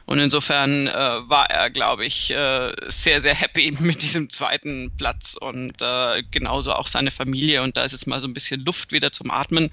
Und 0.05 0.19
insofern 0.19 0.87
äh, 0.87 0.93
war 0.93 1.49
er, 1.49 1.69
glaube 1.69 2.05
ich, 2.05 2.31
äh, 2.31 2.71
sehr, 2.87 3.19
sehr 3.19 3.35
happy 3.35 3.71
mit 3.79 4.01
diesem 4.01 4.29
zweiten 4.29 4.91
Platz 4.97 5.35
und 5.35 5.81
äh, 5.81 6.23
genauso 6.31 6.73
auch 6.73 6.87
seine 6.87 7.11
Familie. 7.11 7.61
Und 7.61 7.75
da 7.75 7.83
ist 7.83 7.93
es 7.93 8.07
mal 8.07 8.21
so 8.21 8.27
ein 8.27 8.33
bisschen 8.33 8.63
Luft 8.63 8.93
wieder 8.93 9.11
zum 9.11 9.29
Atmen. 9.29 9.69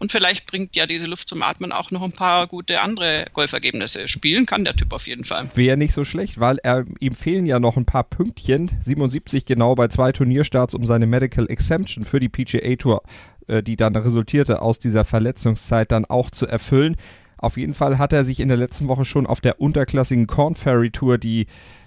Und 0.00 0.10
vielleicht 0.10 0.46
bringt 0.46 0.74
ja 0.76 0.86
diese 0.86 1.04
Luft 1.04 1.28
zum 1.28 1.42
Atmen 1.42 1.72
auch 1.72 1.90
noch 1.90 2.02
ein 2.02 2.12
paar 2.12 2.46
gute 2.46 2.80
andere 2.80 3.26
Golfergebnisse. 3.34 4.08
Spielen 4.08 4.46
kann 4.46 4.64
der 4.64 4.74
Typ 4.74 4.94
auf 4.94 5.06
jeden 5.06 5.24
Fall. 5.24 5.46
Wäre 5.54 5.76
nicht 5.76 5.92
so 5.92 6.04
schlecht, 6.06 6.40
weil 6.40 6.56
er, 6.62 6.86
ihm 7.00 7.14
fehlen 7.14 7.44
ja 7.44 7.60
noch 7.60 7.76
ein 7.76 7.84
paar 7.84 8.04
Pünktchen. 8.04 8.70
77 8.80 9.44
genau 9.44 9.74
bei 9.74 9.88
zwei 9.88 10.10
Turnierstarts, 10.12 10.74
um 10.74 10.86
seine 10.86 11.06
Medical 11.06 11.50
Exemption 11.50 12.06
für 12.06 12.18
die 12.18 12.30
PGA 12.30 12.76
Tour, 12.76 13.02
äh, 13.46 13.62
die 13.62 13.76
dann 13.76 13.94
resultierte 13.94 14.62
aus 14.62 14.78
dieser 14.78 15.04
Verletzungszeit, 15.04 15.92
dann 15.92 16.06
auch 16.06 16.30
zu 16.30 16.46
erfüllen. 16.46 16.96
Auf 17.40 17.56
jeden 17.56 17.74
Fall 17.74 17.98
hat 17.98 18.12
er 18.12 18.24
sich 18.24 18.40
in 18.40 18.48
der 18.48 18.56
letzten 18.56 18.88
Woche 18.88 19.04
schon 19.04 19.26
auf 19.26 19.40
der 19.40 19.60
unterklassigen 19.60 20.26
Corn 20.26 20.54
Ferry 20.54 20.90
Tour 20.90 21.16
die 21.16 21.46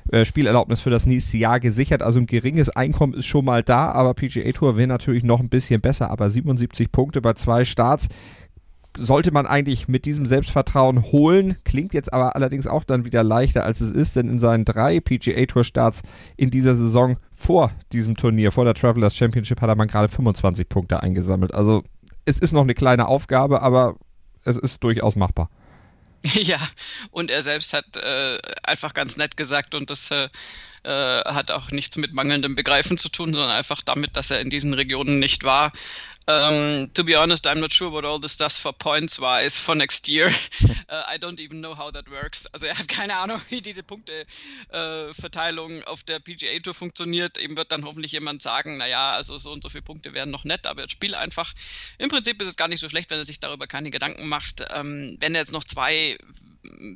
äh, 0.10 0.26
Spielerlaubnis 0.26 0.82
für 0.82 0.90
das 0.90 1.06
nächste 1.06 1.38
Jahr 1.38 1.60
gesichert. 1.60 2.02
Also 2.02 2.20
ein 2.20 2.26
geringes 2.26 2.70
Einkommen 2.70 3.14
ist 3.14 3.26
schon 3.26 3.46
mal 3.46 3.64
da, 3.64 3.92
aber 3.92 4.16
PGA 4.16 4.52
Tour 4.52 4.78
wäre 4.78 4.88
natürlich 4.88 5.24
noch 5.24 5.40
ein 5.40 5.50
bisschen 5.50 5.80
besser. 5.80 6.10
Aber 6.10 6.30
77 6.30 6.92
Punkte 6.92 7.22
bei 7.22 7.34
zwei 7.34 7.66
Starts 7.66 8.10
sollte 8.98 9.32
man 9.32 9.46
eigentlich 9.46 9.88
mit 9.88 10.06
diesem 10.06 10.26
Selbstvertrauen 10.26 11.04
holen. 11.12 11.56
Klingt 11.66 11.94
jetzt 11.94 12.14
aber 12.14 12.36
allerdings 12.36 12.68
auch 12.68 12.84
dann 12.84 13.06
wieder 13.06 13.24
leichter, 13.24 13.64
als 13.64 13.82
es 13.82 13.92
ist, 13.92 14.16
denn 14.16 14.28
in 14.30 14.40
seinen 14.40 14.66
drei 14.66 15.00
PGA 15.00 15.46
Tour 15.46 15.64
Starts 15.64 16.02
in 16.36 16.50
dieser 16.50 16.76
Saison 16.76 17.18
vor 17.34 17.72
diesem 17.92 18.16
Turnier, 18.16 18.52
vor 18.52 18.66
der 18.66 18.76
Travelers 18.76 19.16
Championship, 19.16 19.62
hat 19.62 19.70
er 19.70 19.78
man 19.78 19.88
gerade 19.88 20.10
25 20.10 20.70
Punkte 20.70 21.02
eingesammelt. 21.02 21.54
Also 21.54 21.82
es 22.26 22.40
ist 22.40 22.54
noch 22.54 22.62
eine 22.62 22.74
kleine 22.74 23.08
Aufgabe, 23.08 23.62
aber 23.62 23.96
es 24.44 24.58
ist 24.58 24.84
durchaus 24.84 25.16
machbar. 25.16 25.50
Ja, 26.34 26.60
und 27.12 27.30
er 27.30 27.42
selbst 27.42 27.74
hat 27.74 27.98
äh, 27.98 28.38
einfach 28.64 28.94
ganz 28.94 29.18
nett 29.18 29.36
gesagt 29.36 29.76
und 29.76 29.90
das 29.90 30.10
äh, 30.10 30.30
äh, 30.84 30.90
hat 31.26 31.52
auch 31.52 31.72
nichts 31.72 31.98
mit 31.98 32.14
mangelndem 32.14 32.56
Begreifen 32.56 32.98
zu 32.98 33.10
tun, 33.10 33.34
sondern 33.34 33.52
einfach 33.52 33.82
damit, 33.82 34.16
dass 34.16 34.32
er 34.32 34.40
in 34.40 34.50
diesen 34.50 34.74
Regionen 34.74 35.20
nicht 35.20 35.44
war. 35.44 35.74
Um, 36.26 36.90
to 36.94 37.04
be 37.04 37.16
honest, 37.16 37.46
I'm 37.46 37.60
not 37.60 37.74
sure 37.74 37.90
what 37.90 38.06
all 38.06 38.18
this 38.18 38.38
does 38.38 38.56
for 38.58 38.72
points 38.72 39.20
wise 39.20 39.58
for 39.58 39.76
next 39.76 40.08
year. 40.08 40.28
uh, 40.90 41.04
I 41.08 41.18
don't 41.18 41.42
even 41.42 41.60
know 41.60 41.74
how 41.74 41.92
that 41.92 42.10
works. 42.10 42.46
Also 42.54 42.68
er 42.68 42.78
hat 42.78 42.88
keine 42.88 43.18
Ahnung, 43.18 43.42
wie 43.50 43.62
diese 43.62 43.84
Punkteverteilung 43.84 45.82
uh, 45.82 45.86
auf 45.86 46.04
der 46.04 46.20
PGA 46.20 46.60
Tour 46.60 46.74
funktioniert. 46.74 47.38
Ihm 47.38 47.58
wird 47.58 47.74
dann 47.74 47.84
hoffentlich 47.84 48.14
jemand 48.14 48.42
sagen, 48.42 48.78
naja, 48.78 49.12
also 49.12 49.38
so 49.38 49.52
und 49.52 49.62
so 49.64 49.70
viele 49.70 49.82
Punkte 49.82 50.14
wären 50.14 50.32
noch 50.32 50.46
nett, 50.46 50.66
aber 50.66 50.84
jetzt 50.84 50.94
spiel 50.94 51.14
einfach. 51.14 51.52
Im 51.98 52.08
Prinzip 52.08 52.42
ist 52.42 52.48
es 52.48 52.56
gar 52.56 52.70
nicht 52.70 52.80
so 52.80 52.88
schlecht, 52.88 53.10
wenn 53.10 53.20
er 53.20 53.26
sich 53.26 53.42
darüber 53.42 53.68
keine 53.68 53.92
Gedanken 53.92 54.30
macht. 54.30 54.66
Ähm, 54.74 55.18
wenn 55.20 55.36
er 55.36 55.42
jetzt 55.42 55.52
noch 55.52 55.66
zwei 55.66 56.18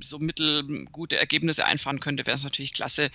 so 0.01 0.19
mittelgute 0.19 1.17
Ergebnisse 1.17 1.65
einfahren 1.65 2.00
könnte, 2.00 2.25
wäre 2.25 2.36
es 2.36 2.43
natürlich 2.43 2.74
klasse, 2.74 3.09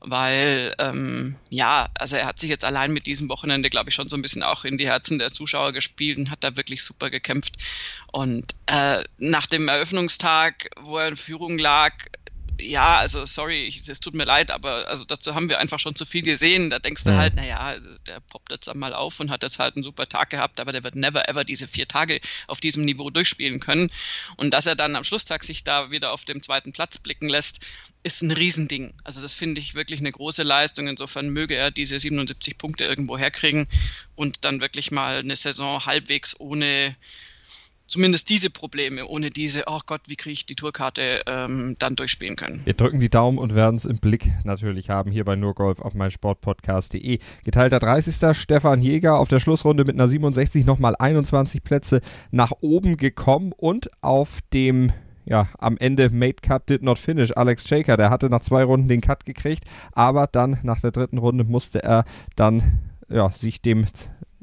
weil 0.00 0.74
ähm, 0.78 1.36
ja, 1.50 1.88
also 1.94 2.16
er 2.16 2.26
hat 2.26 2.38
sich 2.38 2.50
jetzt 2.50 2.64
allein 2.64 2.92
mit 2.92 3.06
diesem 3.06 3.28
Wochenende, 3.28 3.70
glaube 3.70 3.90
ich, 3.90 3.94
schon 3.94 4.08
so 4.08 4.16
ein 4.16 4.22
bisschen 4.22 4.42
auch 4.42 4.64
in 4.64 4.78
die 4.78 4.86
Herzen 4.86 5.18
der 5.18 5.30
Zuschauer 5.30 5.72
gespielt 5.72 6.18
und 6.18 6.30
hat 6.30 6.44
da 6.44 6.56
wirklich 6.56 6.82
super 6.82 7.10
gekämpft. 7.10 7.56
Und 8.12 8.54
äh, 8.66 9.02
nach 9.18 9.46
dem 9.46 9.68
Eröffnungstag, 9.68 10.70
wo 10.80 10.98
er 10.98 11.08
in 11.08 11.16
Führung 11.16 11.58
lag, 11.58 11.94
ja, 12.60 12.98
also 12.98 13.26
sorry, 13.26 13.72
es 13.86 14.00
tut 14.00 14.14
mir 14.14 14.24
leid, 14.24 14.50
aber 14.50 14.88
also 14.88 15.04
dazu 15.04 15.34
haben 15.34 15.48
wir 15.48 15.58
einfach 15.58 15.78
schon 15.78 15.94
zu 15.94 16.04
viel 16.04 16.22
gesehen. 16.22 16.70
Da 16.70 16.78
denkst 16.78 17.04
du 17.04 17.12
mhm. 17.12 17.16
halt, 17.16 17.36
naja, 17.36 17.76
der 18.06 18.20
poppt 18.20 18.52
jetzt 18.52 18.68
einmal 18.68 18.94
auf 18.94 19.20
und 19.20 19.30
hat 19.30 19.42
jetzt 19.42 19.58
halt 19.58 19.76
einen 19.76 19.84
super 19.84 20.08
Tag 20.08 20.30
gehabt, 20.30 20.60
aber 20.60 20.72
der 20.72 20.84
wird 20.84 20.94
never 20.94 21.28
ever 21.28 21.44
diese 21.44 21.66
vier 21.66 21.88
Tage 21.88 22.20
auf 22.46 22.60
diesem 22.60 22.84
Niveau 22.84 23.10
durchspielen 23.10 23.60
können. 23.60 23.90
Und 24.36 24.54
dass 24.54 24.66
er 24.66 24.76
dann 24.76 24.96
am 24.96 25.04
Schlusstag 25.04 25.44
sich 25.44 25.64
da 25.64 25.90
wieder 25.90 26.12
auf 26.12 26.24
dem 26.24 26.42
zweiten 26.42 26.72
Platz 26.72 26.98
blicken 26.98 27.28
lässt, 27.28 27.60
ist 28.02 28.22
ein 28.22 28.30
Riesending. 28.30 28.94
Also 29.04 29.20
das 29.22 29.32
finde 29.32 29.60
ich 29.60 29.74
wirklich 29.74 30.00
eine 30.00 30.12
große 30.12 30.42
Leistung. 30.42 30.88
Insofern 30.88 31.30
möge 31.30 31.54
er 31.54 31.70
diese 31.70 31.98
77 31.98 32.58
Punkte 32.58 32.84
irgendwo 32.84 33.18
herkriegen 33.18 33.66
und 34.14 34.44
dann 34.44 34.60
wirklich 34.60 34.90
mal 34.90 35.18
eine 35.18 35.36
Saison 35.36 35.84
halbwegs 35.84 36.38
ohne 36.38 36.96
zumindest 37.86 38.30
diese 38.30 38.50
Probleme, 38.50 39.06
ohne 39.06 39.30
diese, 39.30 39.64
oh 39.66 39.80
Gott, 39.86 40.02
wie 40.08 40.16
kriege 40.16 40.32
ich 40.32 40.46
die 40.46 40.54
Tourkarte, 40.54 41.22
ähm, 41.26 41.76
dann 41.78 41.96
durchspielen 41.96 42.36
können. 42.36 42.60
Wir 42.64 42.74
drücken 42.74 43.00
die 43.00 43.08
Daumen 43.08 43.38
und 43.38 43.54
werden 43.54 43.76
es 43.76 43.84
im 43.84 43.98
Blick 43.98 44.30
natürlich 44.44 44.90
haben 44.90 45.10
hier 45.10 45.24
bei 45.24 45.36
Nurgolf 45.36 45.80
auf 45.80 45.94
meinsportpodcast.de. 45.94 47.18
Geteilter 47.44 47.78
30. 47.78 48.36
Stefan 48.36 48.82
Jäger 48.82 49.18
auf 49.18 49.28
der 49.28 49.40
Schlussrunde 49.40 49.84
mit 49.84 49.96
einer 49.96 50.08
67 50.08 50.66
nochmal 50.66 50.96
21 50.96 51.62
Plätze 51.62 52.00
nach 52.30 52.52
oben 52.60 52.96
gekommen 52.96 53.52
und 53.56 53.90
auf 54.02 54.40
dem 54.52 54.92
ja, 55.28 55.48
am 55.58 55.76
Ende 55.76 56.08
Made 56.10 56.36
Cut 56.40 56.68
did 56.68 56.82
not 56.82 56.98
finish. 56.98 57.36
Alex 57.36 57.66
Shaker, 57.66 57.96
der 57.96 58.10
hatte 58.10 58.30
nach 58.30 58.42
zwei 58.42 58.62
Runden 58.62 58.88
den 58.88 59.00
Cut 59.00 59.24
gekriegt, 59.24 59.64
aber 59.92 60.28
dann 60.28 60.58
nach 60.62 60.80
der 60.80 60.92
dritten 60.92 61.18
Runde 61.18 61.42
musste 61.42 61.82
er 61.82 62.04
dann 62.36 62.80
ja, 63.08 63.30
sich 63.30 63.60
dem 63.60 63.86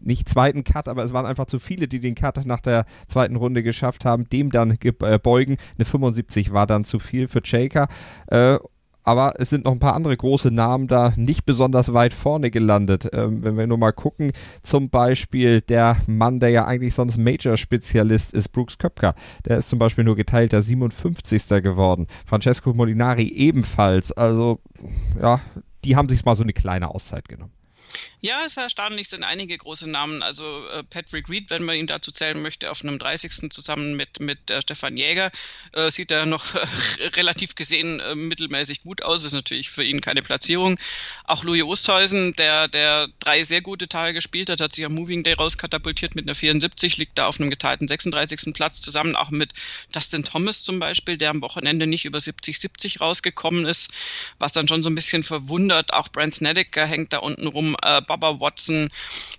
nicht 0.06 0.30
zweiten 0.30 0.64
Cut, 0.64 0.88
aber 0.88 1.04
es 1.04 1.14
waren 1.14 1.26
einfach 1.26 1.46
zu 1.46 1.60
viele, 1.60 1.88
die 1.88 2.00
den 2.00 2.16
Cut 2.16 2.46
nach 2.46 2.62
der 2.62 2.86
zweiten 3.08 3.36
Runde 3.36 3.64
geschafft 3.64 4.06
haben, 4.06 4.28
dem 4.30 4.52
dann 4.52 4.78
äh, 4.82 5.20
beugen. 5.20 5.58
Eine 5.78 5.86
75 5.86 6.54
war 6.54 6.68
dann 6.68 6.84
zu 6.84 7.00
viel 7.00 7.28
für 7.28 7.42
Shaker. 7.44 7.88
Äh, 8.28 8.58
aber 9.04 9.34
es 9.38 9.50
sind 9.50 9.66
noch 9.66 9.74
ein 9.74 9.80
paar 9.80 9.96
andere 9.96 10.16
große 10.16 10.50
Namen 10.50 10.88
da 10.88 11.14
nicht 11.18 11.46
besonders 11.46 11.94
weit 11.94 12.14
vorne 12.14 12.50
gelandet. 12.52 13.10
Ähm, 13.14 13.44
wenn 13.44 13.58
wir 13.58 13.68
nur 13.68 13.78
mal 13.78 13.92
gucken, 13.92 14.32
zum 14.64 14.90
Beispiel 14.90 15.62
der 15.62 15.98
Mann, 16.08 16.40
der 16.40 16.50
ja 16.50 16.66
eigentlich 16.66 16.94
sonst 16.94 17.18
Major-Spezialist 17.18 18.34
ist, 18.34 18.50
Brooks 18.50 18.78
Köpker. 18.78 19.14
Der 19.46 19.58
ist 19.58 19.70
zum 19.70 19.80
Beispiel 19.80 20.06
nur 20.06 20.16
geteilter 20.16 20.62
57. 20.62 21.62
geworden. 21.62 22.08
Francesco 22.26 22.74
Molinari 22.74 23.28
ebenfalls. 23.28 24.12
Also, 24.14 24.60
ja, 25.22 25.42
die 25.84 25.96
haben 25.96 26.08
sich 26.08 26.24
mal 26.24 26.36
so 26.36 26.44
eine 26.44 26.54
kleine 26.54 26.90
Auszeit 26.90 27.28
genommen. 27.28 27.52
Ja, 28.22 28.40
es 28.46 28.54
ist 28.54 28.58
erstaunlich, 28.58 29.10
sind 29.10 29.24
einige 29.24 29.58
große 29.58 29.90
Namen. 29.90 30.24
Also 30.24 30.66
äh, 30.70 30.84
Patrick 30.84 31.30
Reed, 31.30 31.50
wenn 31.50 31.64
man 31.64 31.76
ihn 31.76 31.88
dazu 31.88 32.12
zählen 32.12 32.42
möchte, 32.42 32.72
auf 32.72 32.82
einem 32.82 32.98
30. 32.98 33.52
zusammen 33.52 33.96
mit, 33.98 34.22
mit 34.22 34.50
äh, 34.50 34.62
Stefan 34.62 34.96
Jäger, 34.96 35.30
äh, 35.74 35.92
sieht 35.92 36.10
er 36.10 36.26
noch 36.26 36.46
relativ 37.16 37.56
gesehen 37.56 38.00
äh, 38.00 38.16
mittelmäßig 38.16 38.82
gut 38.82 39.04
aus. 39.04 39.26
Ist 39.26 39.34
natürlich 39.34 39.70
für 39.70 39.84
ihn 39.84 40.00
keine 40.00 40.22
Platzierung. 40.22 40.80
Auch 41.26 41.44
Louis 41.44 41.64
Oosthuizen, 41.64 42.34
der, 42.36 42.70
der 42.70 43.10
drei 43.20 43.44
sehr 43.44 43.62
gute 43.62 43.90
Tage 43.90 44.14
gespielt 44.14 44.50
hat, 44.50 44.62
hat 44.62 44.74
sich 44.74 44.86
am 44.86 44.94
Moving 44.94 45.24
Day 45.24 45.34
rauskatapultiert 45.34 46.16
mit 46.16 46.26
einer 46.26 46.36
74, 46.36 46.96
liegt 46.98 47.18
da 47.18 47.28
auf 47.28 47.40
einem 47.40 47.50
geteilten 47.50 47.90
36. 47.90 48.54
Platz 48.54 48.80
zusammen, 48.80 49.18
auch 49.18 49.32
mit 49.32 49.52
Dustin 49.92 50.24
Thomas 50.24 50.64
zum 50.64 50.80
Beispiel, 50.80 51.18
der 51.18 51.30
am 51.30 51.42
Wochenende 51.42 51.88
nicht 51.88 52.06
über 52.06 52.20
70-70 52.20 53.00
rausgekommen 53.00 53.66
ist, 53.66 53.92
was 54.40 54.54
dann 54.54 54.68
schon 54.68 54.82
so 54.82 54.90
ein 54.90 54.96
bisschen 54.96 55.24
verwundert. 55.24 55.94
Auch 55.94 56.08
Brent 56.08 56.36
Snedeker 56.36 56.86
hängt 56.86 57.12
da 57.12 57.18
unten 57.18 57.48
rum. 57.48 57.76
Äh, 57.86 58.02
Baba 58.02 58.40
Watson. 58.40 58.90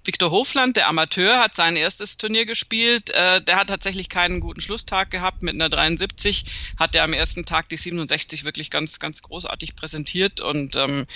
Victor 0.05 0.31
Hofland, 0.31 0.77
der 0.77 0.89
Amateur, 0.89 1.39
hat 1.39 1.55
sein 1.55 1.77
erstes 1.77 2.17
Turnier 2.17 2.47
gespielt. 2.47 3.11
Äh, 3.11 3.43
der 3.43 3.57
hat 3.57 3.69
tatsächlich 3.69 4.09
keinen 4.09 4.41
guten 4.41 4.61
Schlusstag 4.61 5.11
gehabt. 5.11 5.43
Mit 5.43 5.55
einer 5.55 5.69
73 5.69 6.45
hat 6.79 6.95
er 6.95 7.05
am 7.05 7.13
ersten 7.13 7.45
Tag 7.45 7.69
die 7.69 7.77
67 7.77 8.45
wirklich 8.45 8.71
ganz, 8.71 8.99
ganz 8.99 9.23
großartig 9.23 9.77
präsentiert. 9.77 10.41
Und 10.41 10.77
ähm, 10.77 11.07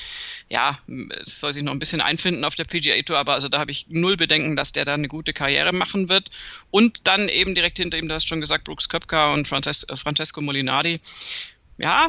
ja, 0.49 0.79
es 1.25 1.41
soll 1.41 1.53
sich 1.53 1.63
noch 1.63 1.73
ein 1.73 1.79
bisschen 1.79 2.01
einfinden 2.01 2.45
auf 2.45 2.55
der 2.55 2.65
PGA 2.65 3.01
Tour, 3.03 3.19
aber 3.19 3.35
also 3.35 3.49
da 3.49 3.59
habe 3.59 3.71
ich 3.71 3.87
null 3.89 4.17
Bedenken, 4.17 4.57
dass 4.57 4.73
der 4.73 4.85
da 4.85 4.95
eine 4.95 5.09
gute 5.09 5.33
Karriere 5.33 5.73
machen 5.73 6.09
wird. 6.09 6.29
Und 6.71 7.07
dann 7.07 7.29
eben 7.29 7.55
direkt 7.55 7.79
hinter 7.79 7.99
ihm, 7.99 8.09
du 8.09 8.15
hast 8.15 8.29
schon 8.29 8.41
gesagt, 8.41 8.65
Brooks 8.65 8.89
Köpka 8.89 9.33
und 9.33 9.47
Frances 9.47 9.87
Francesco 9.95 10.41
Molinari. 10.41 10.99
Ja, 11.79 12.09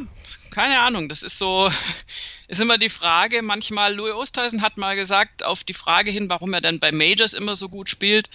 keine 0.50 0.80
Ahnung, 0.80 1.10
das 1.10 1.22
ist 1.22 1.38
so, 1.38 1.72
ist 2.48 2.60
immer 2.60 2.78
die 2.78 2.90
Frage, 2.90 3.42
manchmal, 3.44 3.94
Louis 3.94 4.14
Oosthuizen 4.14 4.62
hat 4.64 4.78
mal 4.78 4.96
gesagt, 4.96 5.44
auf 5.46 5.64
die 5.64 5.76
Frage 5.76 6.12
hin, 6.12 6.30
warum 6.30 6.54
er 6.54 6.62
dann 6.62 6.80
bei 6.80 6.92
Majors 6.92 7.34
immer 7.34 7.56
so 7.56 7.70
gut 7.70 7.88
spielt, 7.88 8.30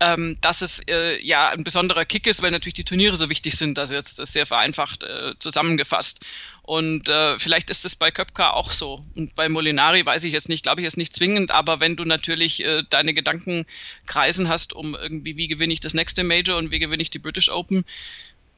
ähm, 0.00 0.36
dass 0.40 0.62
es 0.62 0.80
äh, 0.88 1.22
ja 1.24 1.48
ein 1.48 1.62
besonderer 1.64 2.04
Kick 2.06 2.26
ist, 2.26 2.42
weil 2.42 2.50
natürlich 2.50 2.74
die 2.74 2.84
Turniere 2.84 3.16
so 3.16 3.28
wichtig 3.28 3.56
sind, 3.56 3.78
also 3.78 3.94
jetzt 3.94 4.18
das 4.18 4.32
sehr 4.32 4.46
vereinfacht 4.46 5.02
äh, 5.02 5.34
zusammengefasst. 5.38 6.24
Und 6.62 7.08
äh, 7.08 7.38
vielleicht 7.38 7.68
ist 7.68 7.84
es 7.84 7.96
bei 7.96 8.10
Köpka 8.10 8.50
auch 8.50 8.72
so. 8.72 9.02
Und 9.14 9.34
bei 9.34 9.48
Molinari 9.48 10.06
weiß 10.06 10.24
ich 10.24 10.32
jetzt 10.32 10.48
nicht, 10.48 10.62
glaube 10.62 10.80
ich 10.80 10.84
jetzt 10.84 10.96
nicht 10.96 11.12
zwingend, 11.14 11.50
aber 11.50 11.80
wenn 11.80 11.96
du 11.96 12.04
natürlich 12.04 12.64
äh, 12.64 12.82
deine 12.88 13.12
Gedanken 13.12 13.66
kreisen 14.06 14.48
hast, 14.48 14.72
um 14.72 14.94
irgendwie, 14.94 15.36
wie 15.36 15.48
gewinne 15.48 15.72
ich 15.72 15.80
das 15.80 15.94
nächste 15.94 16.24
Major 16.24 16.56
und 16.56 16.70
wie 16.70 16.78
gewinne 16.78 17.02
ich 17.02 17.10
die 17.10 17.18
British 17.18 17.50
Open, 17.50 17.84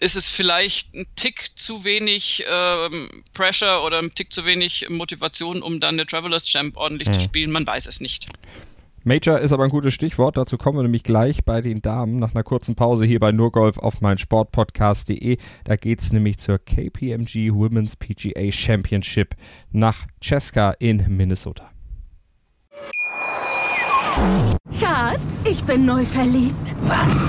ist 0.02 0.16
es 0.16 0.28
vielleicht 0.28 0.94
ein 0.94 1.06
Tick 1.14 1.56
zu 1.56 1.84
wenig 1.84 2.44
ähm, 2.50 3.08
Pressure 3.34 3.84
oder 3.84 3.98
ein 3.98 4.10
Tick 4.10 4.32
zu 4.32 4.44
wenig 4.44 4.88
Motivation, 4.90 5.62
um 5.62 5.78
dann 5.78 5.94
eine 5.94 6.06
Travelers 6.06 6.46
Champ 6.46 6.76
ordentlich 6.76 7.08
mhm. 7.08 7.12
zu 7.14 7.20
spielen. 7.20 7.52
Man 7.52 7.64
weiß 7.64 7.86
es 7.86 8.00
nicht. 8.00 8.26
Major 9.04 9.38
ist 9.38 9.52
aber 9.52 9.64
ein 9.64 9.70
gutes 9.70 9.94
Stichwort. 9.94 10.36
Dazu 10.36 10.58
kommen 10.58 10.78
wir 10.78 10.82
nämlich 10.82 11.04
gleich 11.04 11.44
bei 11.44 11.60
den 11.60 11.82
Damen 11.82 12.18
nach 12.18 12.34
einer 12.34 12.42
kurzen 12.42 12.74
Pause 12.74 13.04
hier 13.04 13.20
bei 13.20 13.30
Nurgolf 13.30 13.78
auf 13.78 14.00
mein 14.00 14.18
Sportpodcast.de. 14.18 15.38
Da 15.64 15.76
geht 15.76 16.00
es 16.00 16.12
nämlich 16.12 16.38
zur 16.38 16.58
KPMG 16.58 17.52
Women's 17.52 17.94
PGA 17.94 18.50
Championship 18.50 19.36
nach 19.70 20.06
Cheska 20.20 20.72
in 20.80 21.16
Minnesota. 21.16 21.70
Schatz, 24.78 25.44
ich 25.48 25.62
bin 25.62 25.84
neu 25.84 26.04
verliebt. 26.04 26.74
Was? 26.82 27.28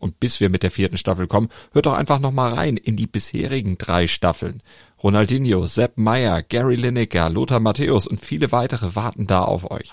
Und 0.00 0.18
bis 0.18 0.40
wir 0.40 0.50
mit 0.50 0.62
der 0.62 0.70
vierten 0.70 0.96
Staffel 0.96 1.28
kommen, 1.28 1.48
hört 1.72 1.86
doch 1.86 1.94
einfach 1.94 2.18
noch 2.18 2.32
mal 2.32 2.52
rein 2.52 2.76
in 2.76 2.96
die 2.96 3.06
bisherigen 3.06 3.78
drei 3.78 4.06
Staffeln. 4.06 4.62
Ronaldinho, 5.02 5.66
Sepp 5.66 5.96
Meyer, 5.96 6.42
Gary 6.42 6.76
Lineker, 6.76 7.30
Lothar 7.30 7.60
Matthäus 7.60 8.06
und 8.06 8.18
viele 8.18 8.50
weitere 8.50 8.96
warten 8.96 9.26
da 9.26 9.42
auf 9.42 9.70
euch. 9.70 9.92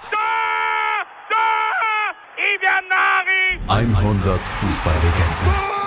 100 3.68 4.42
Fußballlegenden. 4.42 5.78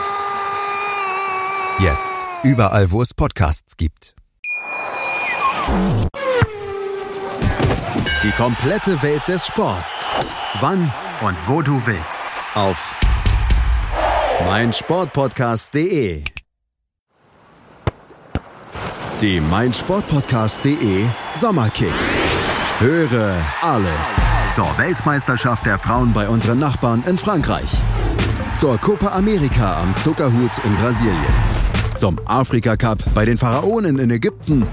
Jetzt. 1.81 2.17
Überall, 2.43 2.91
wo 2.91 3.03
es 3.03 3.15
Podcasts 3.15 3.77
gibt. 3.77 4.15
Die 8.23 8.31
komplette 8.33 9.03
Welt 9.03 9.27
des 9.29 9.47
Sports. 9.47 10.05
Wann 10.61 10.93
und 11.23 11.49
wo 11.49 11.62
du 11.62 11.87
willst. 11.87 12.25
Auf 12.55 12.95
meinsportpodcast.de. 14.45 16.25
Die 19.21 19.41
meinsportpodcast.de 19.41 21.07
Sommerkicks. 21.35 22.07
Höre 22.79 23.37
alles 23.61 24.17
zur 24.55 24.79
Weltmeisterschaft 24.79 25.67
der 25.67 25.79
Frauen 25.79 26.13
bei 26.13 26.29
unseren 26.29 26.59
Nachbarn 26.59 27.05
in 27.07 27.19
Frankreich. 27.19 27.71
Zur 28.57 28.79
Copa 28.79 29.09
America 29.09 29.83
am 29.83 29.97
Zuckerhut 29.99 30.59
in 30.65 30.75
Brasilien 30.77 31.61
zum 32.01 32.19
Afrika 32.25 32.77
Cup 32.79 32.99
bei 33.15 33.27
den 33.27 33.37
Pharaonen 33.37 33.99
in 33.99 34.11
Ägypten 34.11 34.67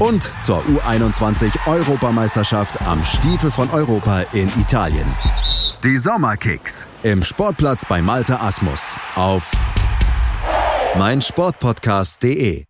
und 0.00 0.28
zur 0.42 0.64
U21-Europameisterschaft 0.64 2.82
am 2.82 3.04
Stiefel 3.04 3.52
von 3.52 3.70
Europa 3.70 4.22
in 4.32 4.48
Italien. 4.60 5.06
Die 5.84 5.98
Sommerkicks 5.98 6.86
im 7.02 7.22
Sportplatz 7.22 7.84
bei 7.86 8.00
Malte 8.00 8.40
Asmus 8.40 8.96
auf 9.16 9.52
meinsportpodcast.de. 10.96 12.64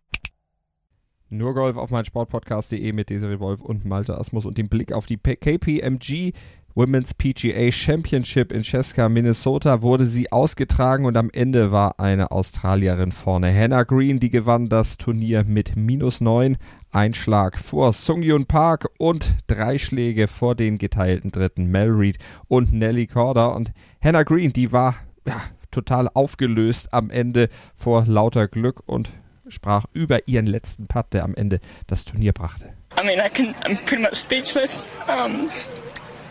Nur 1.29 1.53
Golf 1.53 1.77
auf 1.77 1.91
meinsportpodcast.de 1.91 2.91
mit 2.91 3.09
Desiree 3.09 3.39
Wolf 3.39 3.61
und 3.61 3.85
Malte 3.85 4.17
Asmus 4.17 4.45
und 4.45 4.57
dem 4.57 4.67
Blick 4.67 4.91
auf 4.91 5.05
die 5.05 5.15
KPMG 5.15 6.33
Women's 6.77 7.13
PGA 7.13 7.71
Championship 7.71 8.51
in 8.51 8.61
Cheska, 8.61 9.07
Minnesota 9.07 9.81
wurde 9.81 10.05
sie 10.05 10.33
ausgetragen 10.33 11.05
und 11.05 11.15
am 11.15 11.29
Ende 11.31 11.71
war 11.71 12.01
eine 12.01 12.31
Australierin 12.31 13.13
vorne. 13.13 13.53
Hannah 13.53 13.83
Green, 13.83 14.19
die 14.19 14.29
gewann 14.29 14.67
das 14.67 14.97
Turnier 14.97 15.45
mit 15.45 15.77
minus 15.77 16.19
9, 16.19 16.57
ein 16.91 17.13
Schlag 17.13 17.57
vor 17.57 17.93
Sung 17.93 18.21
Yun 18.21 18.45
Park 18.45 18.89
und 18.97 19.35
drei 19.47 19.77
Schläge 19.77 20.27
vor 20.27 20.53
den 20.53 20.77
geteilten 20.77 21.31
Dritten 21.31 21.67
Mel 21.67 21.91
Reed 21.91 22.17
und 22.49 22.73
Nelly 22.73 23.07
Corder. 23.07 23.55
Und 23.55 23.71
Hannah 24.03 24.23
Green, 24.23 24.51
die 24.51 24.73
war 24.73 24.95
ja, 25.25 25.41
total 25.71 26.09
aufgelöst 26.13 26.93
am 26.93 27.09
Ende 27.09 27.47
vor 27.77 28.03
lauter 28.05 28.49
Glück 28.49 28.83
und 28.85 29.11
sprach 29.47 29.85
über 29.93 30.27
ihren 30.27 30.45
letzten 30.45 30.87
Putt, 30.87 31.13
der 31.13 31.23
am 31.23 31.35
Ende 31.35 31.61
das 31.87 32.03
Turnier 32.03 32.33
brachte. 32.33 32.73
I 32.99 33.05
mean, 33.05 33.19
I 33.19 33.29
can, 33.29 33.55
I'm 33.63 33.77
pretty 33.85 34.01
much 34.01 34.15
speechless. 34.15 34.85
Um 35.07 35.49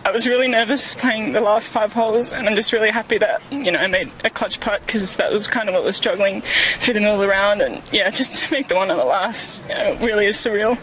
I 0.07 0.11
was 0.11 0.27
really 0.27 0.49
nervous 0.49 0.95
playing 0.95 1.33
the 1.33 1.41
last 1.41 1.71
five 1.71 1.95
holes, 1.95 2.31
and 2.31 2.47
I'm 2.47 2.55
just 2.55 2.75
really 2.75 2.91
happy 2.91 3.17
that 3.19 3.41
you 3.51 3.73
know 3.73 3.79
I 3.79 3.87
made 3.87 4.11
a 4.23 4.29
clutch 4.29 4.61
putt 4.61 4.83
because 4.85 5.17
that 5.17 5.33
was 5.33 5.47
kind 5.47 5.67
of 5.69 5.75
what 5.75 5.83
was 5.83 5.97
struggling 5.97 6.43
through 6.43 6.93
the 6.93 7.01
middle 7.01 7.15
of 7.15 7.21
the 7.21 7.29
round, 7.29 7.63
and 7.63 7.81
yeah, 7.91 8.11
just 8.21 8.37
to 8.37 8.53
make 8.53 8.69
the 8.69 8.75
one 8.75 8.91
on 8.91 8.99
the 8.99 9.05
last 9.05 9.63
you 9.67 9.75
know, 9.75 9.97
really 10.01 10.27
is 10.27 10.37
surreal. 10.37 10.77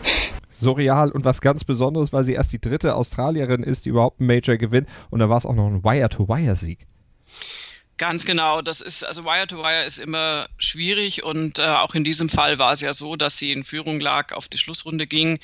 surreal 0.50 1.12
und 1.12 1.24
was 1.24 1.40
ganz 1.40 1.64
Besonderes, 1.64 2.12
weil 2.12 2.24
sie 2.24 2.34
erst 2.34 2.52
die 2.52 2.62
dritte 2.62 2.96
Australierin 2.96 3.62
ist, 3.62 3.86
die 3.86 3.90
überhaupt 3.90 4.20
einen 4.20 4.28
Major 4.28 4.58
gewinnt 4.58 4.88
und 5.12 5.20
da 5.20 5.30
war 5.30 5.38
es 5.38 5.46
auch 5.46 5.56
noch 5.56 5.68
ein 5.68 5.84
Wire-to-Wire-Sieg. 5.84 6.88
Ganz 7.98 8.26
genau, 8.26 8.64
das 8.64 8.82
ist, 8.82 9.04
also 9.04 9.24
Wire-to-Wire 9.26 9.84
-Wire 9.84 9.86
ist 9.86 10.00
immer 10.00 10.48
schwierig 10.58 11.24
und 11.24 11.60
äh, 11.60 11.68
auch 11.68 11.94
in 11.94 12.04
diesem 12.04 12.30
Fall 12.30 12.58
war 12.58 12.74
es 12.74 12.82
ja 12.82 12.94
so, 12.94 13.16
dass 13.16 13.38
sie 13.38 13.52
in 13.52 13.64
Führung 13.64 14.00
lag, 14.00 14.34
auf 14.34 14.48
die 14.48 14.58
Schlussrunde 14.58 15.06
ging 15.06 15.38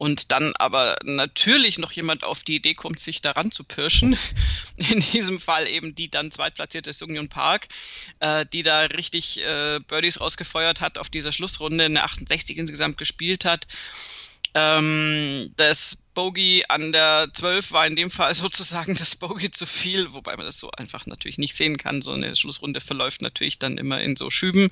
und 0.00 0.32
dann 0.32 0.54
aber 0.56 0.96
natürlich 1.04 1.76
noch 1.76 1.92
jemand 1.92 2.24
auf 2.24 2.42
die 2.42 2.54
Idee 2.54 2.72
kommt, 2.72 2.98
sich 2.98 3.20
daran 3.20 3.50
zu 3.50 3.64
pirschen. 3.64 4.16
In 4.76 5.00
diesem 5.00 5.38
Fall 5.38 5.68
eben 5.68 5.94
die 5.94 6.10
dann 6.10 6.30
zweitplatzierte 6.30 6.94
Sungyeon 6.94 7.28
Park, 7.28 7.68
äh, 8.20 8.46
die 8.50 8.62
da 8.62 8.80
richtig 8.80 9.44
äh, 9.44 9.78
Birdies 9.86 10.18
rausgefeuert 10.18 10.80
hat 10.80 10.96
auf 10.96 11.10
dieser 11.10 11.32
Schlussrunde, 11.32 11.84
eine 11.84 12.02
68 12.02 12.56
insgesamt 12.56 12.96
gespielt 12.96 13.44
hat. 13.44 13.66
Ähm, 14.54 15.52
das 15.56 15.98
Bogey 16.20 16.64
an 16.68 16.92
der 16.92 17.28
12 17.32 17.72
war 17.72 17.86
in 17.86 17.96
dem 17.96 18.10
Fall 18.10 18.34
sozusagen 18.34 18.94
das 18.94 19.16
Bogey 19.16 19.50
zu 19.50 19.64
viel, 19.64 20.12
wobei 20.12 20.36
man 20.36 20.44
das 20.44 20.58
so 20.58 20.70
einfach 20.70 21.06
natürlich 21.06 21.38
nicht 21.38 21.56
sehen 21.56 21.78
kann. 21.78 22.02
So 22.02 22.12
eine 22.12 22.36
Schlussrunde 22.36 22.82
verläuft 22.82 23.22
natürlich 23.22 23.58
dann 23.58 23.78
immer 23.78 24.02
in 24.02 24.16
so 24.16 24.28
Schüben. 24.28 24.68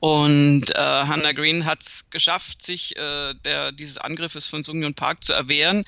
Und 0.00 0.70
äh, 0.74 0.78
Hannah 0.78 1.32
Green 1.32 1.66
hat 1.66 1.82
es 1.82 2.08
geschafft, 2.08 2.62
sich 2.62 2.96
äh, 2.96 3.34
der, 3.44 3.72
dieses 3.72 3.98
Angriffes 3.98 4.46
von 4.46 4.64
Sungyeon 4.64 4.94
Park 4.94 5.24
zu 5.24 5.34
erwehren. 5.34 5.84